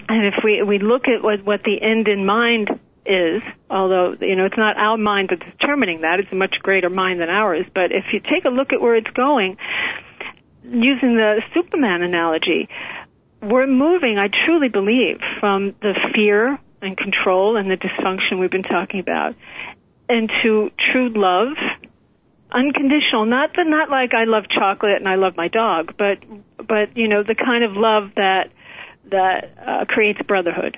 [0.09, 2.69] And if we we look at what what the end in mind
[3.05, 6.89] is, although you know it's not our mind that's determining that, it's a much greater
[6.89, 7.65] mind than ours.
[7.73, 9.57] But if you take a look at where it's going,
[10.63, 12.69] using the Superman analogy,
[13.41, 18.63] we're moving, I truly believe, from the fear and control and the dysfunction we've been
[18.63, 19.35] talking about,
[20.09, 21.55] into true love,
[22.53, 23.25] unconditional.
[23.25, 26.19] Not the not like I love chocolate and I love my dog, but
[26.57, 28.51] but you know the kind of love that
[29.05, 30.77] that uh, creates brotherhood,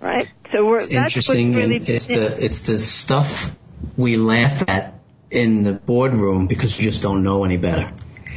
[0.00, 0.28] right?
[0.52, 1.54] So we're it's that's interesting.
[1.54, 3.56] Really it's the it's the stuff
[3.96, 4.94] we laugh at
[5.30, 7.88] in the boardroom because we just don't know any better,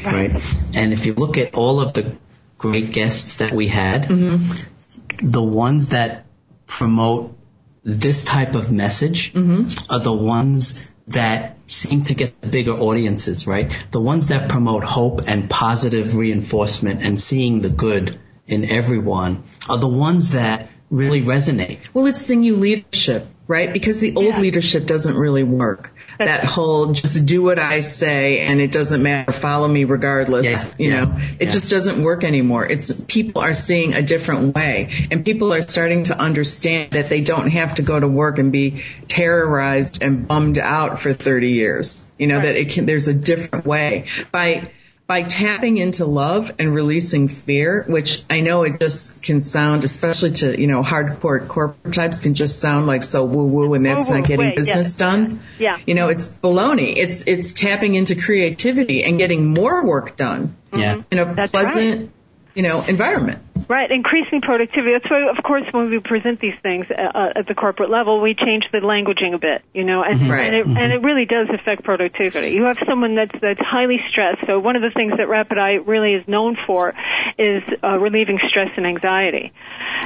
[0.06, 0.34] right?
[0.34, 0.56] right?
[0.76, 2.16] And if you look at all of the
[2.58, 5.32] great guests that we had, mm-hmm.
[5.32, 6.26] the ones that
[6.66, 7.38] promote
[7.84, 9.92] this type of message mm-hmm.
[9.92, 13.72] are the ones that seem to get the bigger audiences, right?
[13.92, 19.78] The ones that promote hope and positive reinforcement and seeing the good in everyone are
[19.78, 21.80] the ones that really resonate.
[21.94, 23.72] Well, it's the new leadership, right?
[23.72, 24.40] Because the old yeah.
[24.40, 29.32] leadership doesn't really work that whole just do what I say and it doesn't matter,
[29.32, 30.46] follow me regardless.
[30.46, 31.52] Yeah, you yeah, know, it yeah.
[31.52, 32.66] just doesn't work anymore.
[32.66, 37.22] It's people are seeing a different way and people are starting to understand that they
[37.22, 42.10] don't have to go to work and be terrorized and bummed out for 30 years.
[42.18, 42.46] You know, right.
[42.46, 44.72] that it can, there's a different way by,
[45.08, 50.32] by tapping into love and releasing fear, which I know it just can sound, especially
[50.34, 54.10] to, you know, hardcore corporate types can just sound like so woo woo and that's
[54.10, 54.96] not getting business yes.
[54.98, 55.42] done.
[55.60, 55.78] Yeah.
[55.88, 56.98] You know, it's baloney.
[56.98, 60.58] It's, it's tapping into creativity and getting more work done.
[60.76, 61.02] Yeah.
[61.10, 62.12] In a that's pleasant, right.
[62.54, 63.42] you know, environment.
[63.68, 64.94] Right, increasing productivity.
[64.94, 68.22] That's why, of course, when we present these things uh, uh, at the corporate level,
[68.22, 70.46] we change the languaging a bit, you know, and, right.
[70.46, 70.78] and, it, mm-hmm.
[70.78, 72.52] and it really does affect productivity.
[72.52, 74.46] You have someone that's that's highly stressed.
[74.48, 76.94] So one of the things that Rapid Eye really is known for
[77.38, 79.52] is uh, relieving stress and anxiety.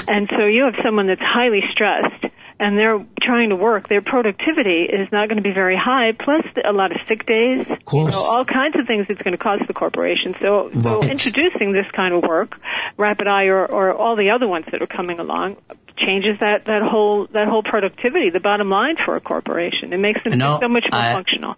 [0.08, 2.31] And so you have someone that's highly stressed
[2.62, 6.12] and they're trying to work, their productivity is not going to be very high.
[6.12, 8.15] Plus, a lot of sick days, of course.
[8.15, 10.36] You know, all kinds of things it's going to cost the corporation.
[10.39, 10.84] So, right.
[10.84, 12.56] so introducing this kind of work,
[12.97, 15.58] Rapid Eye or, or all the other ones that are coming along,
[15.97, 19.91] changes that that whole that whole productivity, the bottom line for a corporation.
[19.91, 21.56] It makes them so much more I, functional.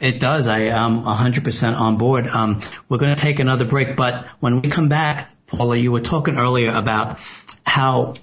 [0.00, 0.46] It does.
[0.46, 2.28] I am 100% on board.
[2.28, 6.00] Um, we're going to take another break, but when we come back, Paula, you were
[6.00, 7.18] talking earlier about
[7.66, 8.14] how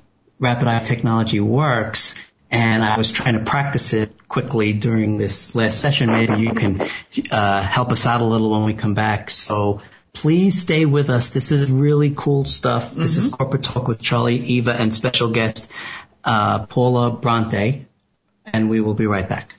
[0.42, 2.16] rapid eye technology works
[2.52, 6.12] and I was trying to practice it quickly during this last session.
[6.12, 6.82] Maybe you can
[7.32, 9.30] uh, help us out a little when we come back.
[9.30, 11.30] So please stay with us.
[11.30, 12.92] This is really cool stuff.
[12.92, 13.02] Mm-hmm.
[13.02, 13.38] This is mm-hmm.
[13.38, 15.72] Corporate Talk with Charlie, Eva, and special guest
[16.26, 17.86] uh, Paula Bronte,
[18.46, 19.56] and we will be right back.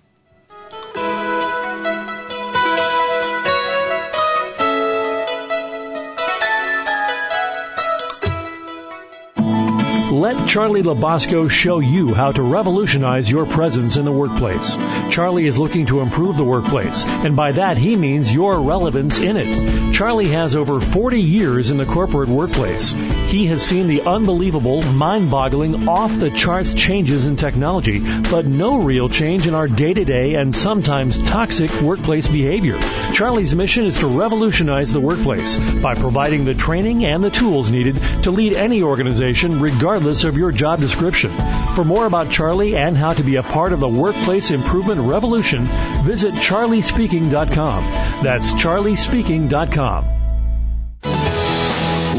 [10.33, 14.77] Let Charlie Labasco show you how to revolutionize your presence in the workplace.
[15.11, 19.37] Charlie is looking to improve the workplace, and by that he means your relevance in
[19.37, 19.93] it.
[19.93, 22.93] Charlie has over 40 years in the corporate workplace.
[22.93, 29.55] He has seen the unbelievable, mind-boggling, off-the-charts changes in technology, but no real change in
[29.55, 32.79] our day-to-day and sometimes toxic workplace behavior.
[33.13, 37.97] Charlie's mission is to revolutionize the workplace by providing the training and the tools needed
[38.23, 41.31] to lead any organization regardless regardless of your job description.
[41.75, 45.67] For more about Charlie and how to be a part of the workplace improvement revolution,
[46.05, 47.85] visit charliespeaking.com.
[48.23, 50.05] That's charliespeaking.com.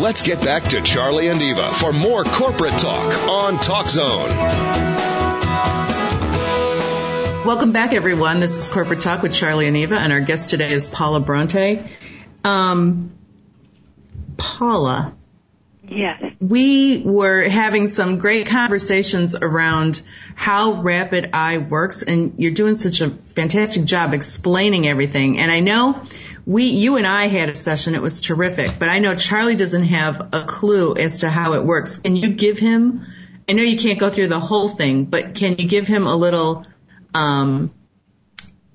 [0.02, 4.30] Let's get back to Charlie and Eva for more corporate talk on Talk Zone.
[7.46, 8.40] Welcome back, everyone.
[8.40, 11.84] This is Corporate Talk with Charlie and Eva, and our guest today is Paula Bronte.
[12.44, 13.12] Um,
[14.38, 15.14] Paula,
[15.96, 16.22] Yes.
[16.40, 20.02] We were having some great conversations around
[20.36, 25.40] how Rapid Eye works and you're doing such a fantastic job explaining everything.
[25.40, 26.06] And I know
[26.46, 27.96] we, you and I had a session.
[27.96, 31.64] It was terrific, but I know Charlie doesn't have a clue as to how it
[31.64, 32.00] works.
[32.00, 33.06] Can you give him,
[33.48, 36.16] I know you can't go through the whole thing, but can you give him a
[36.16, 36.66] little,
[37.14, 37.74] um,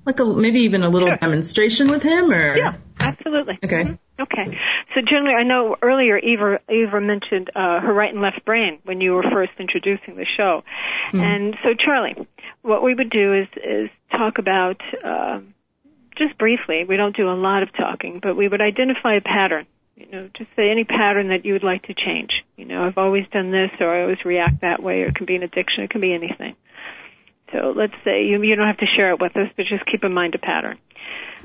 [0.06, 1.18] like a, maybe even a little sure.
[1.18, 2.56] demonstration with him or?
[2.56, 3.58] Yeah, absolutely.
[3.62, 3.82] Okay.
[3.82, 3.94] Mm-hmm.
[4.20, 4.58] Okay.
[4.94, 9.00] So generally, I know earlier Eva, Eva mentioned uh, her right and left brain when
[9.00, 10.62] you were first introducing the show.
[11.08, 11.20] Mm-hmm.
[11.20, 12.26] And so Charlie,
[12.62, 15.40] what we would do is, is talk about, uh,
[16.16, 19.66] just briefly, we don't do a lot of talking, but we would identify a pattern.
[19.94, 22.30] You know, just say any pattern that you would like to change.
[22.56, 25.26] You know, I've always done this or I always react that way or it can
[25.26, 26.54] be an addiction, it can be anything.
[27.52, 30.04] So let's say you, you don't have to share it with us, but just keep
[30.04, 30.78] in mind a pattern.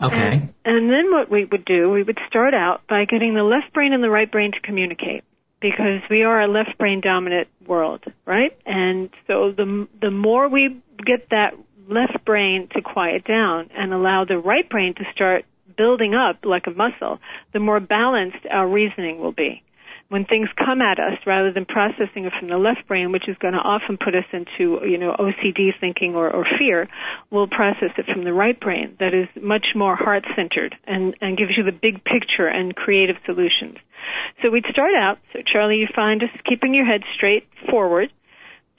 [0.01, 0.33] Okay.
[0.33, 3.73] And, and then what we would do, we would start out by getting the left
[3.73, 5.23] brain and the right brain to communicate
[5.61, 8.57] because we are a left brain dominant world, right?
[8.65, 11.53] And so the the more we get that
[11.87, 15.45] left brain to quiet down and allow the right brain to start
[15.77, 17.19] building up like a muscle,
[17.53, 19.63] the more balanced our reasoning will be
[20.13, 23.35] when things come at us rather than processing it from the left brain, which is
[23.39, 26.87] going to often put us into, you know, OCD thinking or, or fear,
[27.31, 31.35] we'll process it from the right brain that is much more heart centered and, and
[31.35, 33.77] gives you the big picture and creative solutions.
[34.43, 38.13] So we'd start out, so Charlie, you find us keeping your head straight forward.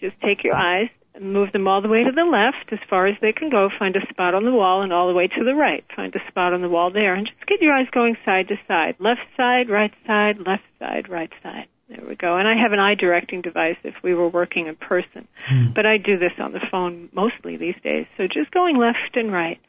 [0.01, 0.89] Just take your eyes
[1.21, 3.69] move them all the way to the left as far as they can go.
[3.79, 5.85] Find a spot on the wall and all the way to the right.
[5.95, 8.57] Find a spot on the wall there and just get your eyes going side to
[8.67, 8.97] side.
[8.99, 11.69] Left side, right side, left side, right side.
[11.89, 12.37] There we go.
[12.37, 15.29] And I have an eye directing device if we were working in person.
[15.47, 15.73] Hmm.
[15.75, 18.07] But I do this on the phone mostly these days.
[18.17, 19.61] So just going left and right.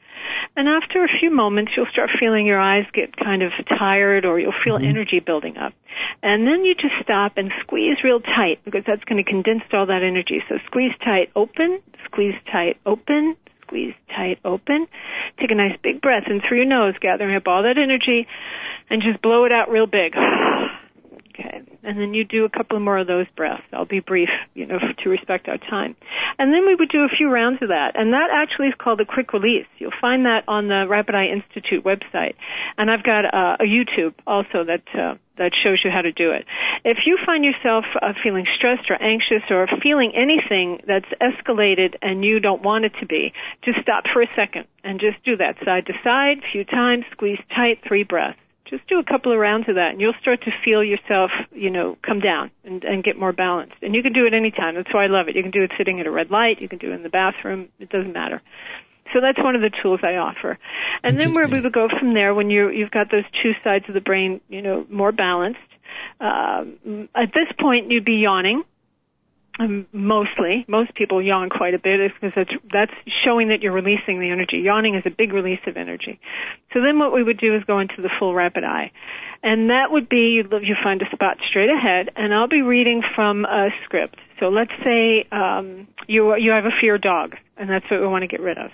[0.56, 4.40] And after a few moments, you'll start feeling your eyes get kind of tired or
[4.40, 4.86] you'll feel mm-hmm.
[4.86, 5.74] energy building up.
[6.24, 9.86] And then you just stop and squeeze real tight because that's going to condense all
[9.88, 10.42] that energy.
[10.50, 14.88] So squeeze tight, open, squeeze tight, open, squeeze tight, open.
[15.40, 18.28] Take a nice big breath in through your nose, gathering up all that energy
[18.90, 20.16] and just blow it out real big.
[21.38, 21.62] Okay.
[21.84, 23.63] And then you do a couple more of those breaths.
[23.74, 25.95] I'll be brief, you know, to respect our time.
[26.39, 27.91] And then we would do a few rounds of that.
[27.95, 29.67] And that actually is called the quick release.
[29.78, 32.36] You'll find that on the Rapid Eye Institute website.
[32.78, 36.32] And I've got uh, a YouTube also that, uh, that shows you how to do
[36.32, 36.45] it.
[36.86, 42.24] If you find yourself uh, feeling stressed or anxious or feeling anything that's escalated and
[42.24, 45.58] you don't want it to be, just stop for a second and just do that
[45.65, 49.39] side to side, a few times, squeeze tight, three breaths just do a couple of
[49.39, 53.04] rounds of that and you'll start to feel yourself, you know, come down and, and
[53.04, 53.75] get more balanced.
[53.82, 54.75] And you can do it anytime.
[54.75, 55.36] That's why I love it.
[55.36, 56.62] You can do it sitting at a red light.
[56.62, 57.69] You can do it in the bathroom.
[57.80, 58.41] It doesn't matter.
[59.13, 60.58] So that's one of the tools I offer.
[61.04, 63.86] And then where we would go from there when you you've got those two sides
[63.88, 65.60] of the brain, you know, more balanced.
[66.19, 68.63] Um, at this point, you'd be yawning
[69.94, 72.91] mostly, most people yawn quite a bit because that's, that's
[73.24, 74.58] showing that you're releasing the energy.
[74.58, 76.20] Yawning is a big release of energy.
[76.74, 78.91] So then what we would do is go into the full rapid eye.
[79.44, 83.46] And that would be, you find a spot straight ahead, and I'll be reading from
[83.46, 84.18] a script.
[84.39, 88.24] So let's say um, you, you have a fear dog, and that's what we want
[88.24, 88.72] to get rid of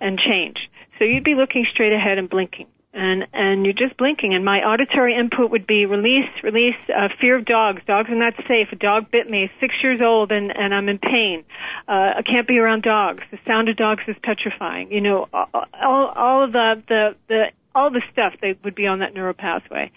[0.00, 0.56] and change.
[0.98, 4.34] So you'd be looking straight ahead and blinking and and you're just blinking.
[4.34, 7.82] And my auditory input would be release release uh, fear of dogs.
[7.86, 8.68] Dogs are not safe.
[8.72, 9.50] A dog bit me.
[9.60, 11.44] Six years old and and i'm in pain.
[11.86, 13.22] Uh, i can't be around dogs.
[13.30, 14.90] The sound of dogs is petrifying.
[14.90, 19.00] You know all all of the the the all the stuff that would be on
[19.00, 19.92] that neural pathway.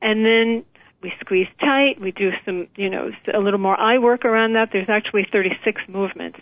[0.00, 0.64] And then
[1.02, 2.00] we squeeze tight.
[2.00, 4.68] We do some you know a little more eye work around that.
[4.72, 6.38] There's actually 36 movements.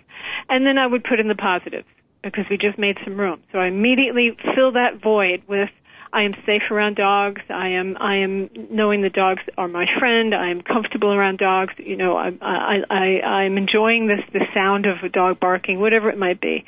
[0.51, 1.89] And then i would put in the positives
[2.23, 3.41] because we just made some room.
[3.51, 5.71] So I immediately fill that void with
[6.13, 7.41] I am safe around dogs.
[7.49, 10.35] I am I am knowing the dogs are my friend.
[10.35, 11.75] I am comfortable around dogs.
[11.79, 16.11] You know, I I I I'm enjoying this the sound of a dog barking, whatever
[16.11, 16.65] it might be,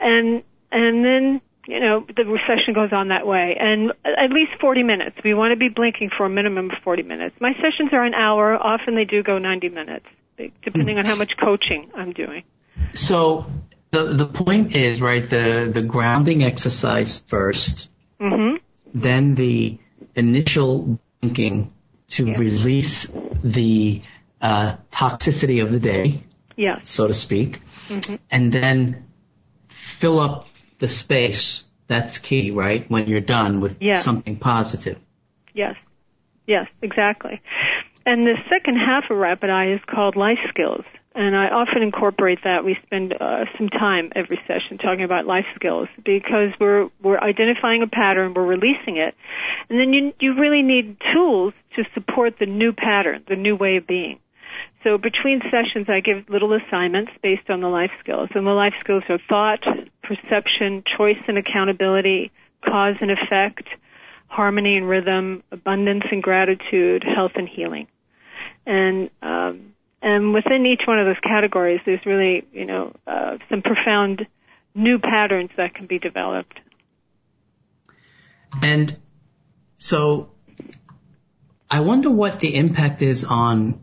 [0.00, 3.56] and and then you know the session goes on that way.
[3.58, 5.16] And at least 40 minutes.
[5.24, 7.36] We want to be blinking for a minimum of 40 minutes.
[7.40, 8.56] My sessions are an hour.
[8.56, 10.06] Often they do go 90 minutes
[10.64, 12.42] depending on how much coaching i'm doing.
[12.94, 13.46] So
[13.92, 17.86] the the point is right the the grounding exercise 1st
[18.20, 18.53] mm-hmm
[18.94, 19.78] then the
[20.14, 21.72] initial thinking
[22.08, 22.38] to yes.
[22.38, 23.08] release
[23.42, 24.02] the
[24.40, 26.24] uh, toxicity of the day,
[26.56, 26.80] yes.
[26.84, 28.14] so to speak, mm-hmm.
[28.30, 29.04] and then
[30.00, 30.46] fill up
[30.80, 31.64] the space.
[31.88, 32.88] That's key, right?
[32.90, 34.04] When you're done with yes.
[34.04, 34.98] something positive.
[35.52, 35.76] Yes.
[36.46, 37.40] Yes, exactly.
[38.06, 42.40] And the second half of Rapid Eye is called life skills and I often incorporate
[42.42, 42.64] that.
[42.64, 47.82] We spend uh, some time every session talking about life skills because we're we're identifying
[47.82, 49.14] a pattern, we're releasing it,
[49.70, 53.76] and then you you really need tools to support the new pattern, the new way
[53.76, 54.18] of being.
[54.82, 58.74] So between sessions, I give little assignments based on the life skills, and the life
[58.80, 59.64] skills are thought,
[60.02, 62.32] perception, choice and accountability,
[62.64, 63.68] cause and effect,
[64.26, 67.86] harmony and rhythm, abundance and gratitude, health and healing,
[68.66, 69.73] and um,
[70.04, 74.26] and within each one of those categories, there's really, you know, uh, some profound
[74.74, 76.60] new patterns that can be developed.
[78.62, 78.94] And
[79.78, 80.30] so
[81.70, 83.82] I wonder what the impact is on,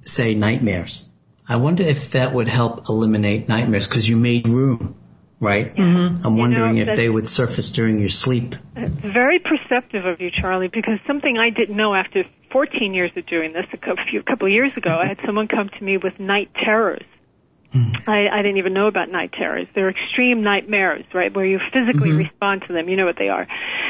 [0.00, 1.08] say, nightmares.
[1.48, 4.99] I wonder if that would help eliminate nightmares because you made room
[5.40, 5.74] right?
[5.74, 6.26] Mm-hmm.
[6.26, 8.54] I'm wondering you know, if they would surface during your sleep.
[8.74, 13.52] Very perceptive of you, Charlie, because something I didn't know after 14 years of doing
[13.52, 16.50] this, a few couple of years ago, I had someone come to me with night
[16.54, 17.04] terrors.
[17.74, 18.08] Mm.
[18.08, 19.66] I, I didn't even know about night terrors.
[19.74, 22.18] They're extreme nightmares, right, where you physically mm-hmm.
[22.18, 22.88] respond to them.
[22.88, 23.46] You know what they are.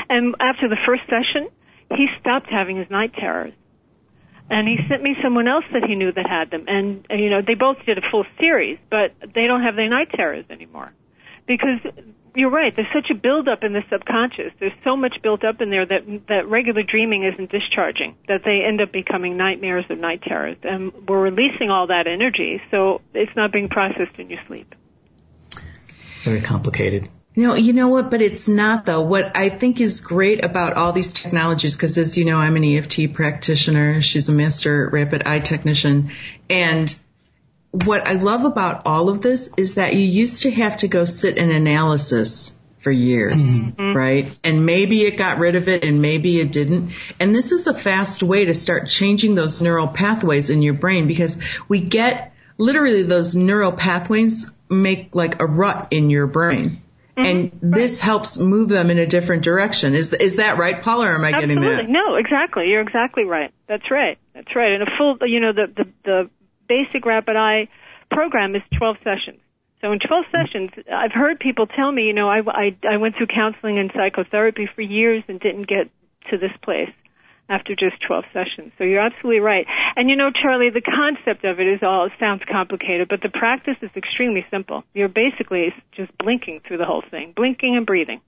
[0.09, 1.49] And after the first session,
[1.97, 3.55] he stopped having his night terrors
[4.51, 7.31] and he sent me someone else that he knew that had them and, and you
[7.31, 10.93] know they both did a full series but they don't have their night terrors anymore
[11.47, 11.81] because
[12.35, 12.75] you're right.
[12.75, 14.53] There's such a buildup in the subconscious.
[14.61, 18.17] There's so much built up in there that that regular dreaming isn't discharging.
[18.29, 22.61] That they end up becoming nightmares or night terrors, and we're releasing all that energy,
[22.71, 24.75] so it's not being processed in your sleep.
[26.23, 27.09] Very complicated.
[27.37, 28.11] No, you know what?
[28.11, 29.03] But it's not though.
[29.03, 32.65] What I think is great about all these technologies, because as you know, I'm an
[32.65, 34.01] EFT practitioner.
[34.01, 36.11] She's a master rapid eye technician.
[36.49, 36.95] And
[37.71, 41.05] what I love about all of this is that you used to have to go
[41.05, 43.97] sit in analysis for years, mm-hmm.
[43.97, 44.39] right?
[44.43, 46.93] And maybe it got rid of it and maybe it didn't.
[47.21, 51.07] And this is a fast way to start changing those neural pathways in your brain
[51.07, 56.83] because we get literally those neural pathways make like a rut in your brain.
[57.17, 57.25] Mm-hmm.
[57.25, 58.07] And this right.
[58.07, 59.95] helps move them in a different direction.
[59.95, 61.09] Is is that right, Paula?
[61.09, 61.55] Or am I Absolutely.
[61.57, 61.89] getting that?
[61.89, 62.69] No, exactly.
[62.69, 63.53] You're exactly right.
[63.67, 64.17] That's right.
[64.33, 64.73] That's right.
[64.73, 66.31] And a full, you know, the the, the
[66.71, 67.67] basic rapid eye
[68.11, 69.41] program is 12 sessions.
[69.81, 73.17] So in 12 sessions, I've heard people tell me, you know, I, I, I went
[73.17, 75.91] through counseling and psychotherapy for years and didn't get
[76.31, 76.93] to this place
[77.49, 78.73] after just 12 sessions.
[78.79, 79.67] So you're absolutely right.
[79.97, 83.31] And you know, Charlie, the concept of it is all, it sounds complicated, but the
[83.31, 84.85] practice is extremely simple.
[84.95, 88.21] You're basically just blinking through the whole thing, blinking and breathing.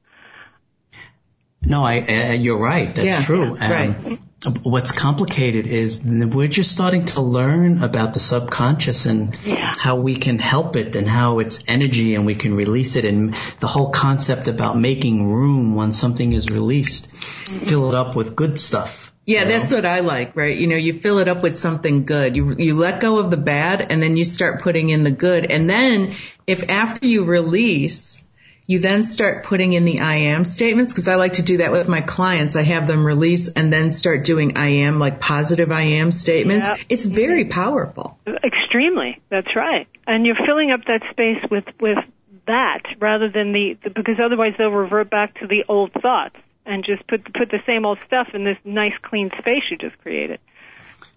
[1.65, 2.89] No, I, uh, you're right.
[2.89, 3.57] That's yeah, true.
[3.57, 4.19] Yeah, right.
[4.45, 9.73] What's complicated is we're just starting to learn about the subconscious and yeah.
[9.77, 13.35] how we can help it and how it's energy and we can release it and
[13.61, 17.59] the whole concept about making room when something is released, mm-hmm.
[17.59, 19.13] fill it up with good stuff.
[19.25, 20.57] Yeah, that's what I like, right?
[20.57, 22.35] You know, you fill it up with something good.
[22.35, 25.49] You you let go of the bad and then you start putting in the good.
[25.49, 26.17] And then
[26.49, 28.27] if after you release
[28.67, 31.73] you then start putting in the I am statements because I like to do that
[31.73, 32.57] with my clients.
[32.57, 36.69] I have them release and then start doing I am, like positive I am statements.
[36.69, 36.79] Yep.
[36.89, 38.19] It's very powerful.
[38.27, 39.21] Extremely.
[39.31, 39.89] That's right.
[40.07, 41.99] And you're filling up that space with, with
[42.47, 46.85] that rather than the, the because otherwise they'll revert back to the old thoughts and
[46.85, 50.39] just put, put the same old stuff in this nice clean space you just created.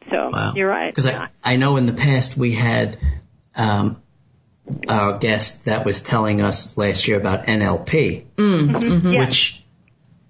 [0.10, 0.54] So wow.
[0.56, 0.90] you're right.
[0.90, 1.28] Because yeah.
[1.44, 2.98] I, I know in the past we had,
[3.56, 4.02] um,
[4.88, 9.18] our guest that was telling us last year about NLP, mm, mm-hmm.
[9.18, 9.64] which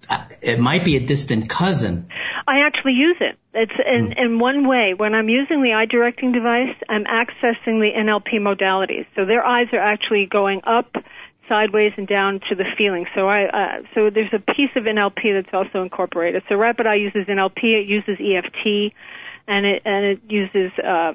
[0.10, 2.10] uh, it might be a distant cousin.
[2.48, 3.38] I actually use it.
[3.54, 4.26] It's in, mm.
[4.26, 4.94] in one way.
[4.96, 9.06] When I'm using the eye directing device, I'm accessing the NLP modalities.
[9.16, 10.94] So their eyes are actually going up,
[11.50, 13.08] sideways, and down to the feeling.
[13.16, 16.44] So I, uh, so there's a piece of NLP that's also incorporated.
[16.50, 17.64] So Rapid Eye uses NLP.
[17.64, 18.94] It uses EFT
[19.48, 21.14] and it and it uses uh,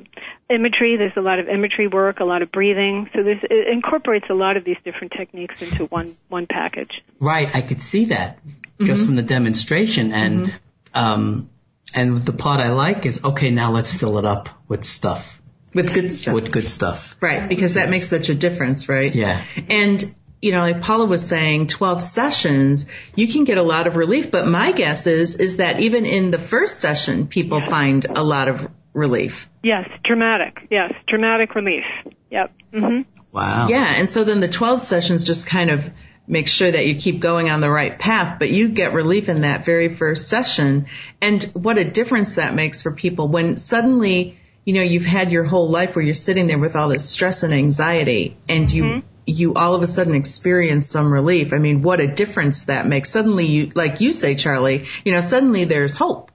[0.51, 0.97] imagery.
[0.97, 3.09] There's a lot of imagery work, a lot of breathing.
[3.15, 6.91] So this it incorporates a lot of these different techniques into one one package.
[7.19, 8.39] Right, I could see that
[8.81, 9.07] just mm-hmm.
[9.07, 10.99] from the demonstration, and mm-hmm.
[10.99, 11.51] um,
[11.95, 13.51] and the part I like is okay.
[13.51, 15.41] Now let's fill it up with stuff.
[15.73, 16.35] With good stuff.
[16.35, 17.17] With good stuff.
[17.21, 19.15] Right, because that makes such a difference, right?
[19.15, 19.45] Yeah.
[19.69, 23.97] And you know, like Paula was saying, 12 sessions, you can get a lot of
[23.97, 24.31] relief.
[24.31, 27.71] But my guess is, is that even in the first session, people yes.
[27.71, 29.49] find a lot of relief.
[29.63, 30.59] Yes, dramatic.
[30.71, 31.85] Yes, dramatic relief.
[32.31, 32.53] Yep.
[32.73, 33.11] Mm-hmm.
[33.33, 33.69] Wow.
[33.69, 35.91] Yeah, and so then the 12 sessions just kind of
[36.27, 39.41] make sure that you keep going on the right path, but you get relief in
[39.41, 40.87] that very first session.
[41.21, 45.45] And what a difference that makes for people when suddenly, you know, you've had your
[45.45, 49.07] whole life where you're sitting there with all this stress and anxiety and you mm-hmm
[49.27, 51.53] you all of a sudden experience some relief.
[51.53, 53.11] I mean, what a difference that makes.
[53.11, 56.31] Suddenly you, like you say, Charlie, you know, suddenly there's hope.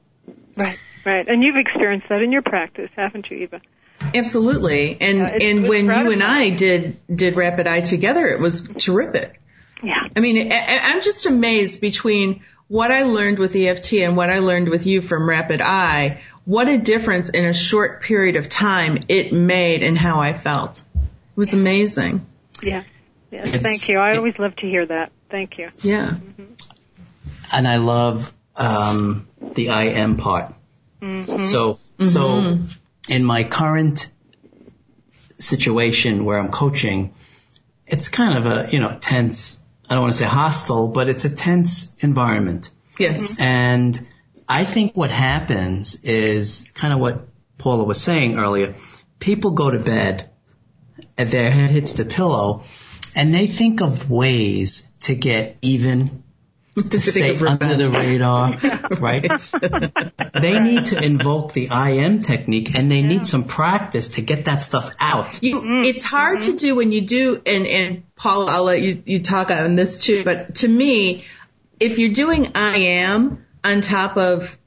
[0.57, 1.27] Right, right.
[1.27, 3.61] And you've experienced that in your practice, haven't you, Eva?
[4.13, 4.97] Absolutely.
[4.99, 9.41] And, yeah, and when you and I did, did Rapid Eye together, it was terrific.
[9.83, 10.07] Yeah.
[10.15, 14.39] I mean, I, I'm just amazed between what I learned with EFT and what I
[14.39, 19.03] learned with you from Rapid Eye, what a difference in a short period of time
[19.07, 20.83] it made in how I felt.
[20.95, 21.01] It
[21.35, 22.25] was amazing.
[22.61, 22.83] Yeah.
[23.31, 23.55] Yes.
[23.55, 23.99] It's, thank you.
[23.99, 25.11] I it, always love to hear that.
[25.29, 25.69] Thank you.
[25.81, 26.05] Yeah.
[26.05, 26.53] Mm-hmm.
[27.51, 30.54] And I love um, the I am part.
[31.05, 31.39] Mm-hmm.
[31.41, 32.05] So mm-hmm.
[32.05, 32.59] so
[33.09, 34.11] in my current
[35.37, 37.13] situation where I'm coaching,
[37.85, 39.61] it's kind of a you know tense.
[39.87, 42.71] I don't want to say hostile, but it's a tense environment.
[42.97, 43.39] Yes.
[43.39, 43.97] And
[44.49, 47.27] I think what happens is kind of what
[47.57, 48.75] Paula was saying earlier.
[49.19, 50.31] People go to bed
[51.17, 52.63] and their head hits the pillow
[53.15, 56.23] and they think of ways to get even
[56.89, 58.57] to stay under the radar,
[58.99, 59.31] right?
[60.41, 63.07] they need to invoke the I am technique and they yeah.
[63.07, 65.41] need some practice to get that stuff out.
[65.41, 66.51] You, it's hard mm-hmm.
[66.51, 69.99] to do when you do, and, and Paul, I'll let you, you talk on this
[69.99, 71.25] too, but to me,
[71.79, 74.57] if you're doing I am on top of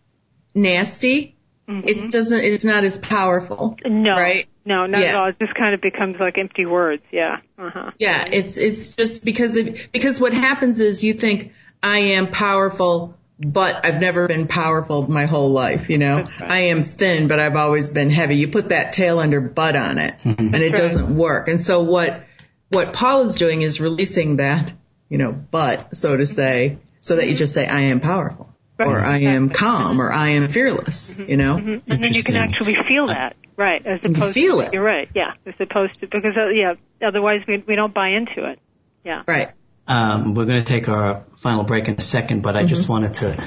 [0.55, 1.37] nasty,
[1.69, 1.87] mm-hmm.
[1.87, 2.41] it doesn't.
[2.41, 3.77] It's not as powerful.
[3.85, 4.47] No, right?
[4.65, 5.07] No, not yeah.
[5.09, 5.29] at all.
[5.29, 7.03] It just kind of becomes like empty words.
[7.11, 7.39] Yeah.
[7.59, 7.91] Uh-huh.
[7.99, 8.29] Yeah.
[8.31, 11.53] It's it's just because of because what happens is you think
[11.83, 15.91] I am powerful, but I've never been powerful my whole life.
[15.91, 16.43] You know, right.
[16.51, 18.37] I am thin, but I've always been heavy.
[18.37, 20.55] You put that tail under butt on it, mm-hmm.
[20.55, 20.75] and it right.
[20.75, 21.49] doesn't work.
[21.49, 22.25] And so what
[22.71, 24.73] what Paul is doing is releasing that
[25.09, 28.55] you know butt, so to say, so that you just say I am powerful.
[28.79, 28.87] Right.
[28.87, 31.31] Or I am calm, or I am fearless, mm-hmm.
[31.31, 31.57] you know.
[31.57, 31.91] Mm-hmm.
[31.91, 33.85] And then you can actually feel that, right?
[33.85, 34.73] As opposed feel to, it.
[34.73, 35.33] You're right, yeah.
[35.47, 36.75] As opposed to because uh, yeah,
[37.05, 38.61] otherwise we we don't buy into it.
[39.05, 39.23] Yeah.
[39.27, 39.51] Right.
[39.89, 42.69] Um, we're going to take our final break in a second, but I mm-hmm.
[42.69, 43.43] just wanted to,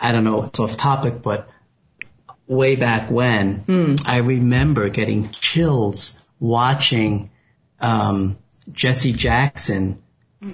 [0.00, 1.48] I don't know, it's off topic, but
[2.46, 4.08] way back when, mm.
[4.08, 7.30] I remember getting chills watching
[7.80, 8.38] um,
[8.70, 10.02] Jesse Jackson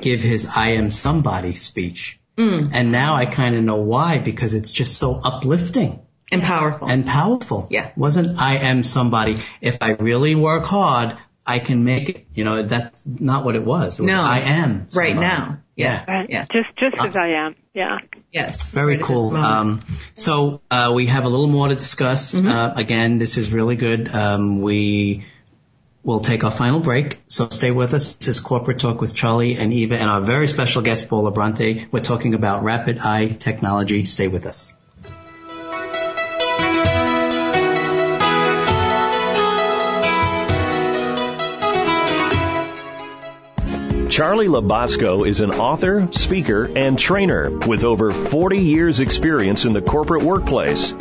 [0.01, 2.19] give his I am somebody speech.
[2.37, 2.71] Mm.
[2.73, 6.01] And now I kind of know why, because it's just so uplifting.
[6.31, 6.89] And powerful.
[6.89, 7.69] And powerful.
[7.71, 7.91] Yeah.
[7.97, 9.39] Wasn't I am somebody.
[9.61, 11.17] If I really work hard,
[11.47, 12.27] I can make it.
[12.35, 13.99] You know, that's not what it was.
[13.99, 14.23] It was no.
[14.23, 14.91] I am.
[14.91, 15.13] Somebody.
[15.15, 15.59] Right now.
[15.75, 16.05] Yeah.
[16.07, 16.31] Right.
[16.31, 16.47] Yeah.
[16.53, 17.57] Just, just uh, as I am.
[17.75, 17.99] Yeah.
[18.31, 18.71] Yes.
[18.71, 19.35] Very right cool.
[19.37, 19.81] Um,
[20.15, 22.35] so, uh, we have a little more to discuss.
[22.35, 22.47] Mm-hmm.
[22.47, 24.09] Uh, again, this is really good.
[24.15, 25.27] Um, we
[26.05, 27.21] will take our final break.
[27.27, 28.17] So stay with us.
[28.17, 31.87] This is Corporate Talk with Charlie and Eva and our very special guest, Paula Bronte.
[31.91, 34.05] We're talking about rapid eye technology.
[34.05, 34.75] Stay with us.
[44.13, 49.81] Charlie Labasco is an author, speaker, and trainer with over 40 years experience in the
[49.81, 50.93] corporate workplace.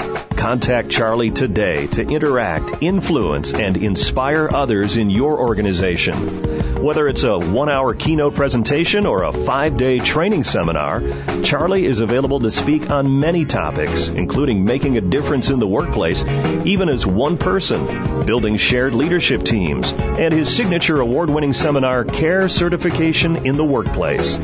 [0.41, 6.81] Contact Charlie today to interact, influence, and inspire others in your organization.
[6.81, 11.03] Whether it's a one hour keynote presentation or a five day training seminar,
[11.43, 16.25] Charlie is available to speak on many topics, including making a difference in the workplace,
[16.65, 22.49] even as one person, building shared leadership teams, and his signature award winning seminar, Care
[22.49, 24.39] Certification in the Workplace.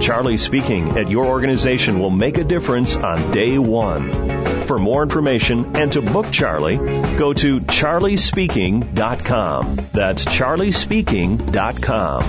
[0.00, 4.51] Charlie speaking at your organization will make a difference on day one.
[4.66, 9.76] For more information and to book Charlie, go to charliespeaking.com.
[9.92, 12.22] That's charliespeaking.com.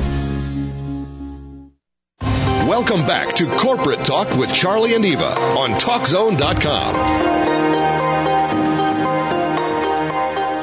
[2.68, 7.44] Welcome back to Corporate Talk with Charlie and Eva on TalkZone.com.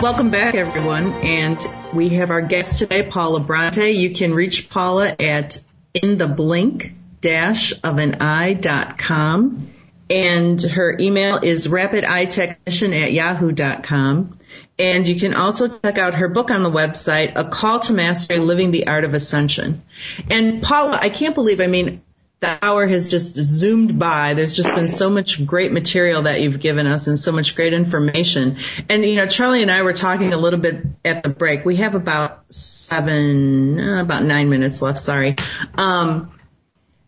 [0.01, 1.13] Welcome back, everyone.
[1.13, 1.59] And
[1.93, 3.91] we have our guest today, Paula Bronte.
[3.93, 5.59] You can reach Paula at
[5.93, 9.69] in the blink dash of an eye dot com
[10.11, 14.39] and her email is rapideyetechnician at yahoo dot com.
[14.79, 18.39] And you can also check out her book on the website, A Call to Mastery,
[18.39, 19.83] Living the Art of Ascension.
[20.31, 22.03] And Paula, I can't believe, I mean,
[22.41, 24.33] the hour has just zoomed by.
[24.33, 27.75] There's just been so much great material that you've given us and so much great
[27.75, 28.57] information.
[28.89, 31.67] And, you know, Charlie and I were talking a little bit at the break.
[31.67, 35.37] We have about seven, uh, about nine minutes left, sorry.
[35.75, 36.33] Um,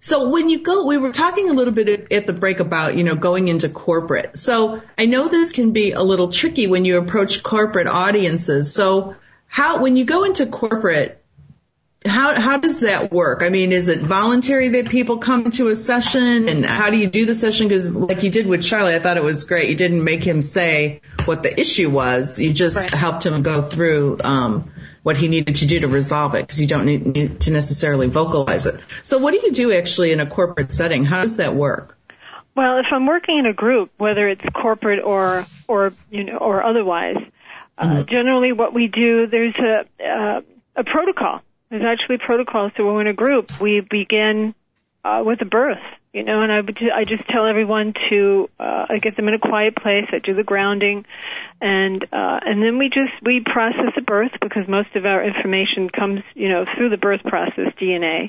[0.05, 3.05] so when you go, we were talking a little bit at the break about, you
[3.05, 4.37] know, going into corporate.
[4.37, 8.75] So I know this can be a little tricky when you approach corporate audiences.
[8.75, 9.15] So
[9.47, 11.23] how, when you go into corporate,
[12.05, 13.45] how, how does that work?
[13.45, 17.07] I mean, is it voluntary that people come to a session and how do you
[17.07, 17.69] do the session?
[17.69, 19.69] Cause like you did with Charlie, I thought it was great.
[19.69, 22.41] You didn't make him say what the issue was.
[22.41, 22.91] You just right.
[22.93, 24.73] helped him go through, um,
[25.03, 28.07] what he needed to do to resolve it because you don't need, need to necessarily
[28.07, 28.81] vocalize it.
[29.03, 31.05] So what do you do actually in a corporate setting?
[31.05, 31.99] How does that work?
[32.55, 36.63] Well, if I'm working in a group, whether it's corporate or or you know or
[36.63, 37.17] otherwise,
[37.79, 37.97] uh, mm-hmm.
[37.97, 40.41] uh, generally what we do there's a uh,
[40.77, 41.41] a protocol.
[41.71, 42.71] There's actually a protocol.
[42.77, 44.55] So when we're in a group, we begin
[45.05, 45.83] uh, with a birth
[46.13, 49.35] you know, and I would I just tell everyone to uh, I get them in
[49.35, 50.05] a quiet place.
[50.13, 51.07] I do the grounding,
[51.61, 55.89] and uh, and then we just we process the birth because most of our information
[55.89, 58.29] comes you know through the birth process DNA,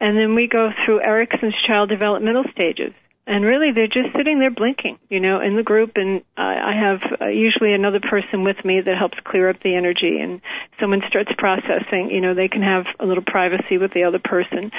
[0.00, 2.92] and then we go through Erikson's child developmental stages.
[3.26, 5.92] And really, they're just sitting there blinking, you know, in the group.
[5.96, 10.20] And I have uh, usually another person with me that helps clear up the energy.
[10.20, 10.42] And
[10.78, 14.70] someone starts processing, you know, they can have a little privacy with the other person.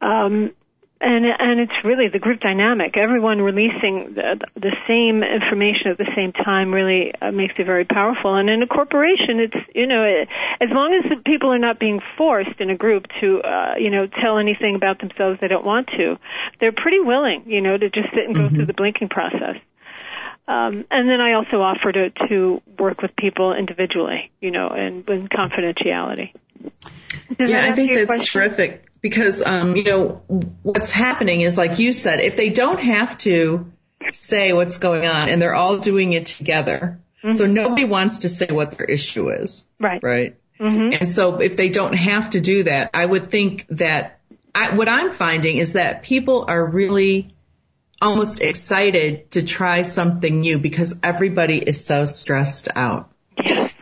[0.00, 0.52] Um,
[1.04, 2.96] and and it's really the group dynamic.
[2.96, 7.84] Everyone releasing the, the same information at the same time really uh, makes it very
[7.84, 8.34] powerful.
[8.34, 10.28] And in a corporation, it's you know it,
[10.60, 14.06] as long as people are not being forced in a group to uh, you know
[14.06, 16.16] tell anything about themselves they don't want to,
[16.60, 18.56] they're pretty willing you know to just sit and go mm-hmm.
[18.56, 19.56] through the blinking process.
[20.46, 25.06] Um, and then I also offer to to work with people individually, you know, and
[25.06, 26.32] with confidentiality.
[27.38, 28.40] Does yeah, I think that's question?
[28.40, 30.22] terrific because um, you know
[30.62, 33.70] what's happening is like you said, if they don't have to
[34.12, 37.00] say what's going on and they're all doing it together.
[37.32, 39.66] So nobody wants to say what their issue is.
[39.78, 40.02] Right.
[40.02, 40.36] Right.
[40.58, 44.20] And so if they don't have to do that, I would think that
[44.54, 47.28] I, what I'm finding is that people are really
[48.00, 53.10] almost excited to try something new because everybody is so stressed out.
[53.42, 53.74] Yes.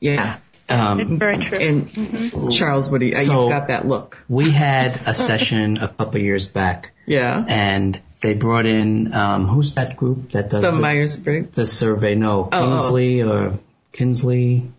[0.00, 0.36] Yeah.
[0.70, 1.58] Um, Very true.
[1.58, 4.18] And Charles, what do you, So- you've got that look.
[4.28, 7.44] we had a session a couple years back, Yeah.
[7.48, 11.54] and they brought in um, who's that group that does The the, Myers-Briggs.
[11.56, 12.14] the survey?
[12.14, 12.80] No, Oh, oh.
[12.80, 13.58] Kingsley or
[13.92, 14.70] Kinsley.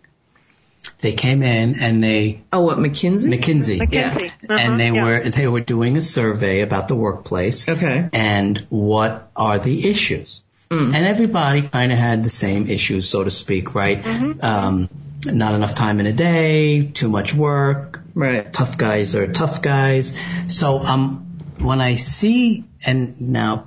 [1.00, 3.28] They came in and they Oh, what, McKinsey?
[3.28, 4.26] McKinsey, McKinsey.
[4.28, 5.02] Uh-huh, and they yeah.
[5.04, 7.68] were they were doing a survey about the workplace.
[7.68, 8.08] Okay.
[8.12, 10.42] and what are the issues.
[10.70, 14.00] And everybody kind of had the same issues, so to speak, right?
[14.42, 14.88] Um,
[15.26, 18.52] not enough time in a day, too much work, Right.
[18.52, 20.18] tough guys are tough guys.
[20.48, 23.66] So um, when I see, and now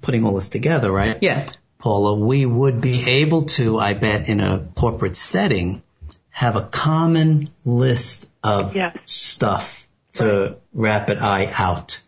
[0.00, 1.18] putting all this together, right?
[1.20, 1.48] Yeah.
[1.78, 5.82] Paula, we would be able to, I bet, in a corporate setting,
[6.30, 8.96] have a common list of Yes.
[9.06, 12.00] stuff to rapid eye out,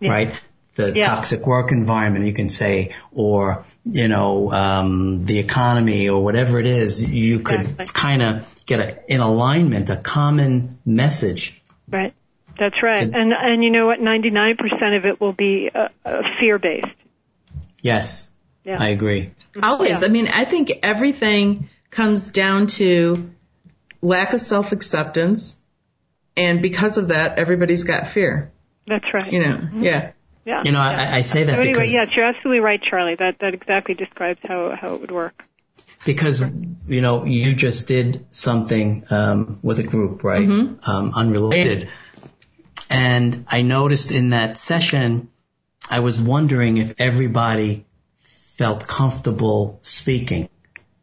[0.00, 0.10] Yeah.
[0.10, 0.34] right?
[0.74, 1.06] The Yeah.
[1.14, 6.66] toxic work environment, you can say, or, you know, um, the economy or whatever it
[6.66, 7.86] is, you could Exactly.
[7.94, 11.60] kind of get a, in alignment, a common message.
[11.88, 12.12] Right.
[12.58, 13.08] That's right.
[13.10, 14.00] So- and and you know what?
[14.00, 16.86] Ninety nine percent of it will be uh, uh, fear based.
[17.82, 18.30] Yes.
[18.64, 18.76] Yeah.
[18.80, 19.32] I agree.
[19.62, 20.00] Always.
[20.00, 20.06] Yeah.
[20.06, 23.30] I mean, I think everything comes down to
[24.00, 25.60] lack of self-acceptance.
[26.36, 28.50] And because of that, everybody's got fear.
[28.86, 29.32] That's right.
[29.32, 30.10] You know, yeah.
[30.44, 30.62] Yeah.
[30.62, 31.10] You know, yeah.
[31.12, 33.14] I, I say that So anyway, because yes, you're absolutely right, Charlie.
[33.16, 35.42] That that exactly describes how how it would work.
[36.04, 36.42] because
[36.86, 40.46] you know you just did something um, with a group, right?
[40.46, 41.88] Um, unrelated,
[42.90, 45.28] and I noticed in that session,
[45.90, 47.86] I was wondering if everybody
[48.16, 50.48] felt comfortable speaking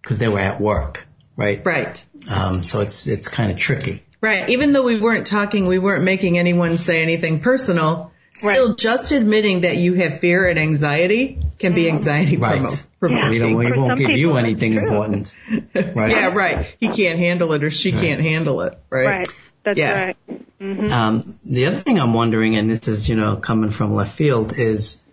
[0.01, 1.65] because they were at work, right?
[1.65, 2.05] Right.
[2.29, 4.03] Um, so it's it's kind of tricky.
[4.21, 4.49] Right.
[4.49, 8.10] Even though we weren't talking, we weren't making anyone say anything personal.
[8.33, 12.61] Still, just admitting that you have fear and anxiety can be anxiety Right.
[12.61, 13.29] promo- promoting.
[13.29, 13.55] We don't.
[13.55, 15.35] We won't some give you anything important,
[15.73, 16.11] right?
[16.11, 16.65] Yeah, right.
[16.79, 18.77] He can't handle it or she can't handle it.
[18.89, 19.05] Right.
[19.05, 19.27] Right.
[19.63, 20.05] That's Yeah.
[20.05, 20.91] right.
[20.91, 24.53] Um, the other thing I'm wondering, and this is, you know, coming from left field,
[24.57, 25.03] is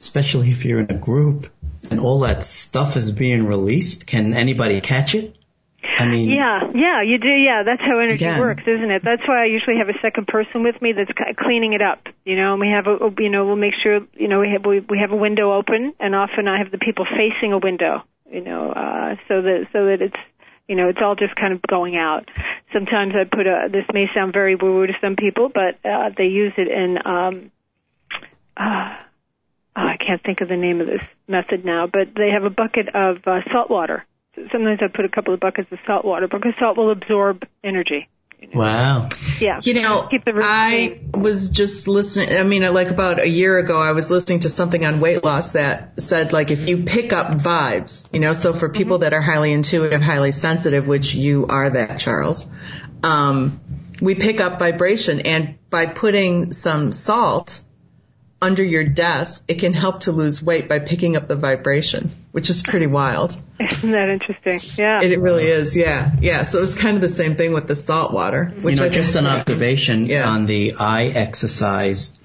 [0.00, 1.48] especially if you're in a group
[1.90, 5.36] and all that stuff is being released, can anybody catch it?
[5.98, 7.28] I mean, Yeah, yeah, you do.
[7.28, 8.40] Yeah, that's how energy Again.
[8.40, 9.02] works, isn't it?
[9.04, 12.06] That's why I usually have a second person with me that's cleaning it up.
[12.24, 14.64] You know, and we have a, you know, we'll make sure, you know, we have
[14.64, 18.02] we, we have a window open, and often I have the people facing a window.
[18.30, 20.16] You know, uh, so that so that it's,
[20.66, 22.28] you know, it's all just kind of going out.
[22.72, 23.68] Sometimes I put a.
[23.70, 26.98] This may sound very woo-woo to some people, but uh, they use it in.
[27.06, 27.52] Um,
[28.56, 28.96] uh,
[29.76, 32.50] oh, I can't think of the name of this method now, but they have a
[32.50, 34.04] bucket of uh, salt water.
[34.34, 38.08] Sometimes I put a couple of buckets of salt water because salt will absorb energy.
[38.52, 39.08] wow.
[39.40, 39.60] Yeah.
[39.62, 42.36] You know, Keep the I was just listening.
[42.36, 45.52] I mean, like about a year ago, I was listening to something on weight loss
[45.52, 49.22] that said, like, if you pick up vibes, you know, so for people that are
[49.22, 52.50] highly intuitive, highly sensitive, which you are that, Charles,
[53.02, 53.60] um,
[54.00, 57.62] we pick up vibration, and by putting some salt
[58.44, 62.50] under your desk, it can help to lose weight by picking up the vibration, which
[62.50, 63.36] is pretty wild.
[63.60, 64.60] Isn't that interesting?
[64.76, 65.00] Yeah.
[65.02, 66.42] It, it really is, yeah, yeah.
[66.42, 68.52] So it's kind of the same thing with the salt water.
[68.60, 70.28] Which you know, I just an observation Yeah.
[70.28, 72.18] on the eye exercise.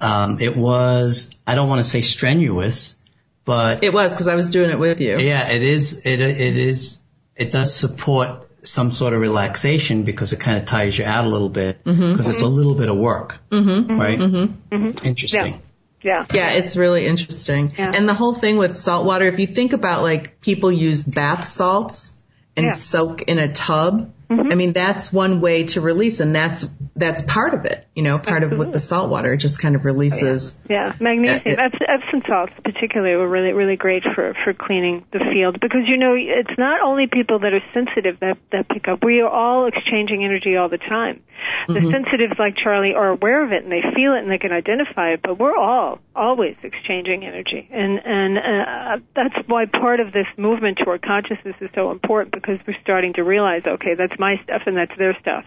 [0.00, 2.96] Um, it was, I don't want to say strenuous,
[3.44, 5.18] but It was because I was doing it with you.
[5.18, 6.04] Yeah, it is.
[6.04, 6.98] It it is.
[7.36, 11.28] It does support some sort of relaxation because it kind of tires you out a
[11.28, 13.98] little bit because it's a little bit of work, mm-hmm.
[13.98, 14.18] right?
[14.18, 15.06] Mm-hmm.
[15.06, 15.62] Interesting.
[16.02, 16.26] yeah.
[16.32, 17.72] Yeah, it's really interesting.
[17.76, 17.90] Yeah.
[17.94, 21.44] And the whole thing with salt water, if you think about like people use bath
[21.44, 22.20] salts
[22.56, 22.72] and Yeah.
[22.72, 24.52] soak in a tub, Mm-hmm.
[24.52, 26.64] I mean that's one way to release and that's
[26.94, 27.86] that's part of it.
[27.94, 30.62] You know, part of what the salt water, just kind of releases.
[30.62, 31.40] Oh, yeah, magnesium.
[31.40, 35.58] Uh, yeah, Eps- Epsom salts, particularly, were really, really great for for cleaning the field
[35.60, 39.02] because you know it's not only people that are sensitive that that pick up.
[39.02, 41.22] We are all exchanging energy all the time.
[41.66, 41.90] The mm-hmm.
[41.90, 45.12] sensitives, like Charlie, are aware of it and they feel it and they can identify
[45.12, 45.20] it.
[45.22, 50.78] But we're all always exchanging energy, and and uh, that's why part of this movement
[50.82, 54.76] toward consciousness is so important because we're starting to realize, okay, that's my stuff and
[54.76, 55.44] that's their stuff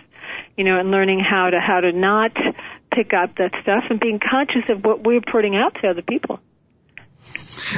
[0.58, 2.32] you know, and learning how to how to not
[2.92, 6.40] pick up that stuff and being conscious of what we're putting out to other people.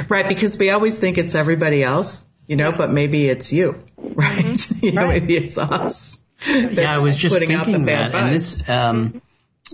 [0.08, 4.70] Right, because we always think it's everybody else, you know, but maybe it's you, right?
[4.82, 5.22] you know, Right.
[5.22, 6.18] maybe it's us.
[6.46, 9.22] Yeah, I was just putting out the thinking that, and this um,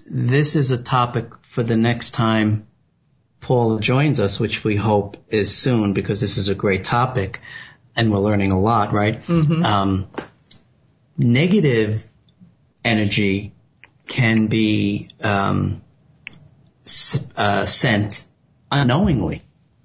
[0.06, 2.66] this is a topic for the next time
[3.40, 7.42] Paul joins us, which we hope is soon because this is a great topic
[7.94, 9.20] and we're learning a lot, right?
[9.22, 9.62] Mm-hmm.
[9.62, 10.08] Um,
[11.16, 12.06] negative
[12.84, 13.52] energy
[14.06, 15.82] can be um,
[17.36, 18.24] uh, sent
[18.70, 19.42] unknowingly,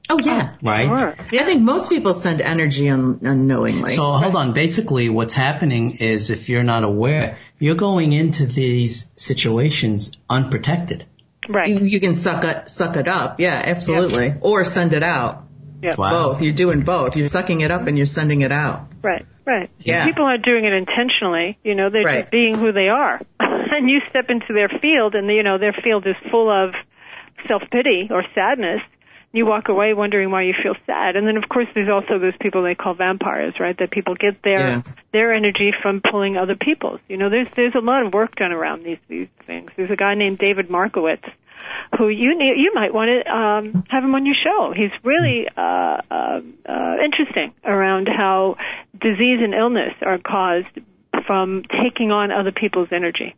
[0.10, 0.56] Oh yeah.
[0.62, 0.88] right?
[0.88, 1.16] Sure.
[1.40, 3.92] I think most people send energy un- unknowingly.
[3.92, 4.54] So hold on.
[4.54, 11.06] Basically, what's happening is if you're not aware, you're going into these situations unprotected.
[11.48, 11.70] Right.
[11.70, 13.40] you, you can suck it, suck it up.
[13.40, 14.36] Yeah, absolutely.
[14.42, 15.46] Or send it out.
[15.82, 15.96] Yeah.
[15.98, 16.10] Wow.
[16.34, 16.42] Both.
[16.42, 17.16] You're doing both.
[17.16, 18.88] You're sucking it up and you're sending it out.
[19.02, 19.26] Right.
[19.46, 19.70] Right.
[19.80, 20.06] Yeah.
[20.06, 21.58] People aren't doing it intentionally.
[21.64, 22.22] You know, they're Right.
[22.22, 23.22] just being who they are.
[23.40, 26.74] and you step into their field, and you know their field is full of
[27.48, 28.82] self pity or sadness.
[29.32, 31.16] You walk away wondering why you feel sad.
[31.16, 33.78] And then, of course, there's also those people they call vampires, right?
[33.78, 34.82] That people get their Yeah.
[35.14, 37.00] their energy from pulling other people's.
[37.08, 39.72] You know, there's there's a lot of work done around these these things.
[39.76, 41.24] There's a guy named David Markowitz
[41.98, 44.74] who you need, you might want to um, have him on your show.
[44.76, 48.56] He's really uh, uh, uh, interesting around how
[49.00, 50.68] disease and illness are caused
[51.28, 53.36] from taking on other people's energy.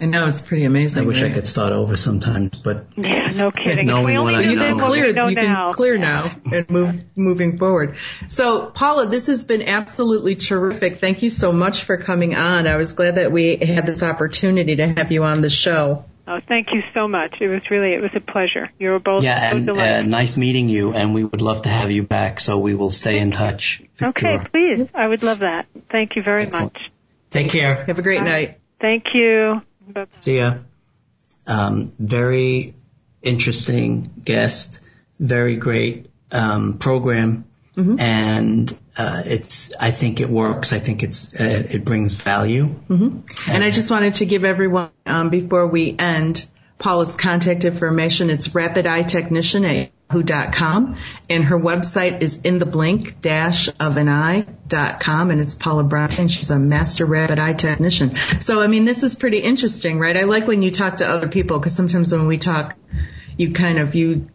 [0.00, 1.02] I know it's pretty amazing.
[1.02, 3.86] I wish I could start over sometimes, but Yeah, no kidding.
[3.86, 4.66] Knowing If we what only I knew know.
[4.68, 5.12] You can clear.
[5.12, 5.64] know You now.
[5.64, 7.96] can clear now and move moving forward.
[8.28, 10.98] So, Paula, this has been absolutely terrific.
[10.98, 12.68] Thank you so much for coming on.
[12.68, 16.04] I was glad that we had this opportunity to have you on the show.
[16.30, 17.36] Oh, thank you so much.
[17.40, 18.70] It was really it was a pleasure.
[18.78, 20.10] You were both yeah, so and uh, delightful.
[20.10, 22.38] nice meeting you, and we would love to have you back.
[22.38, 23.80] So we will stay in touch.
[24.02, 24.50] okay, Victor.
[24.50, 24.88] please.
[24.94, 25.68] I would love that.
[25.90, 26.74] Thank you very Excellent.
[26.74, 26.82] much.
[27.30, 27.82] Take care.
[27.86, 28.24] Have a great Bye.
[28.24, 28.60] night.
[28.78, 29.62] Thank you.
[29.88, 30.04] Bye.
[30.20, 30.58] See ya.
[31.46, 32.74] Um, very
[33.22, 34.80] interesting guest.
[35.18, 37.46] Very great um, program,
[38.00, 39.72] and uh, it's.
[39.78, 40.72] I think it works.
[40.72, 41.34] I think it's.
[41.34, 42.74] Uh, it brings value.
[43.48, 46.46] And I just wanted to give everyone, um, before we end,
[46.78, 48.30] Paula's contact information.
[48.30, 50.96] It's rapid eye technician at yahoo.com
[51.28, 56.10] and her website is in the blink dash of an eye.com and it's Paula Brown
[56.18, 58.16] and she's a master rapid eye technician.
[58.40, 60.16] So, I mean, this is pretty interesting, right?
[60.16, 62.76] I like when you talk to other people because sometimes when we talk,
[63.36, 64.28] you kind of, you,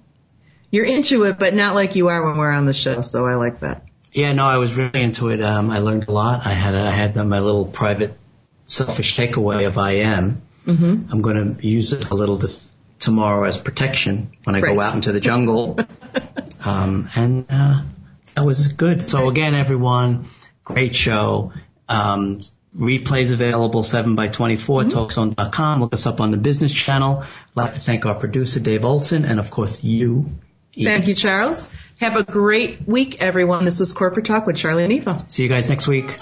[0.73, 3.01] you're into it, but not like you are when we're on the show.
[3.03, 3.85] So I like that.
[4.11, 5.39] Yeah, no, I was really into it.
[5.41, 6.47] Um, I learned a lot.
[6.47, 8.17] I had I had my little private
[8.65, 10.41] selfish takeaway of I am.
[10.65, 11.11] Mm-hmm.
[11.11, 12.51] I'm going to use it a little to,
[12.97, 14.73] tomorrow as protection when I Right.
[14.73, 15.77] go out into the jungle.
[16.65, 17.81] um, and uh,
[18.33, 19.07] that was good.
[19.07, 20.25] So again, everyone,
[20.63, 21.53] great show.
[21.87, 22.41] Um,
[22.75, 25.81] replays available 7 by 24 talkzone.com.
[25.81, 27.21] Look us up on the business channel.
[27.21, 30.31] I'd like to thank our producer, Dave Olson, and of course you.
[30.75, 30.89] Eva.
[30.89, 31.71] Thank you, Charles.
[31.99, 33.65] Have a great week, everyone.
[33.65, 35.23] This was Corporate Talk with Charlie and Eva.
[35.27, 36.17] See you guys next week.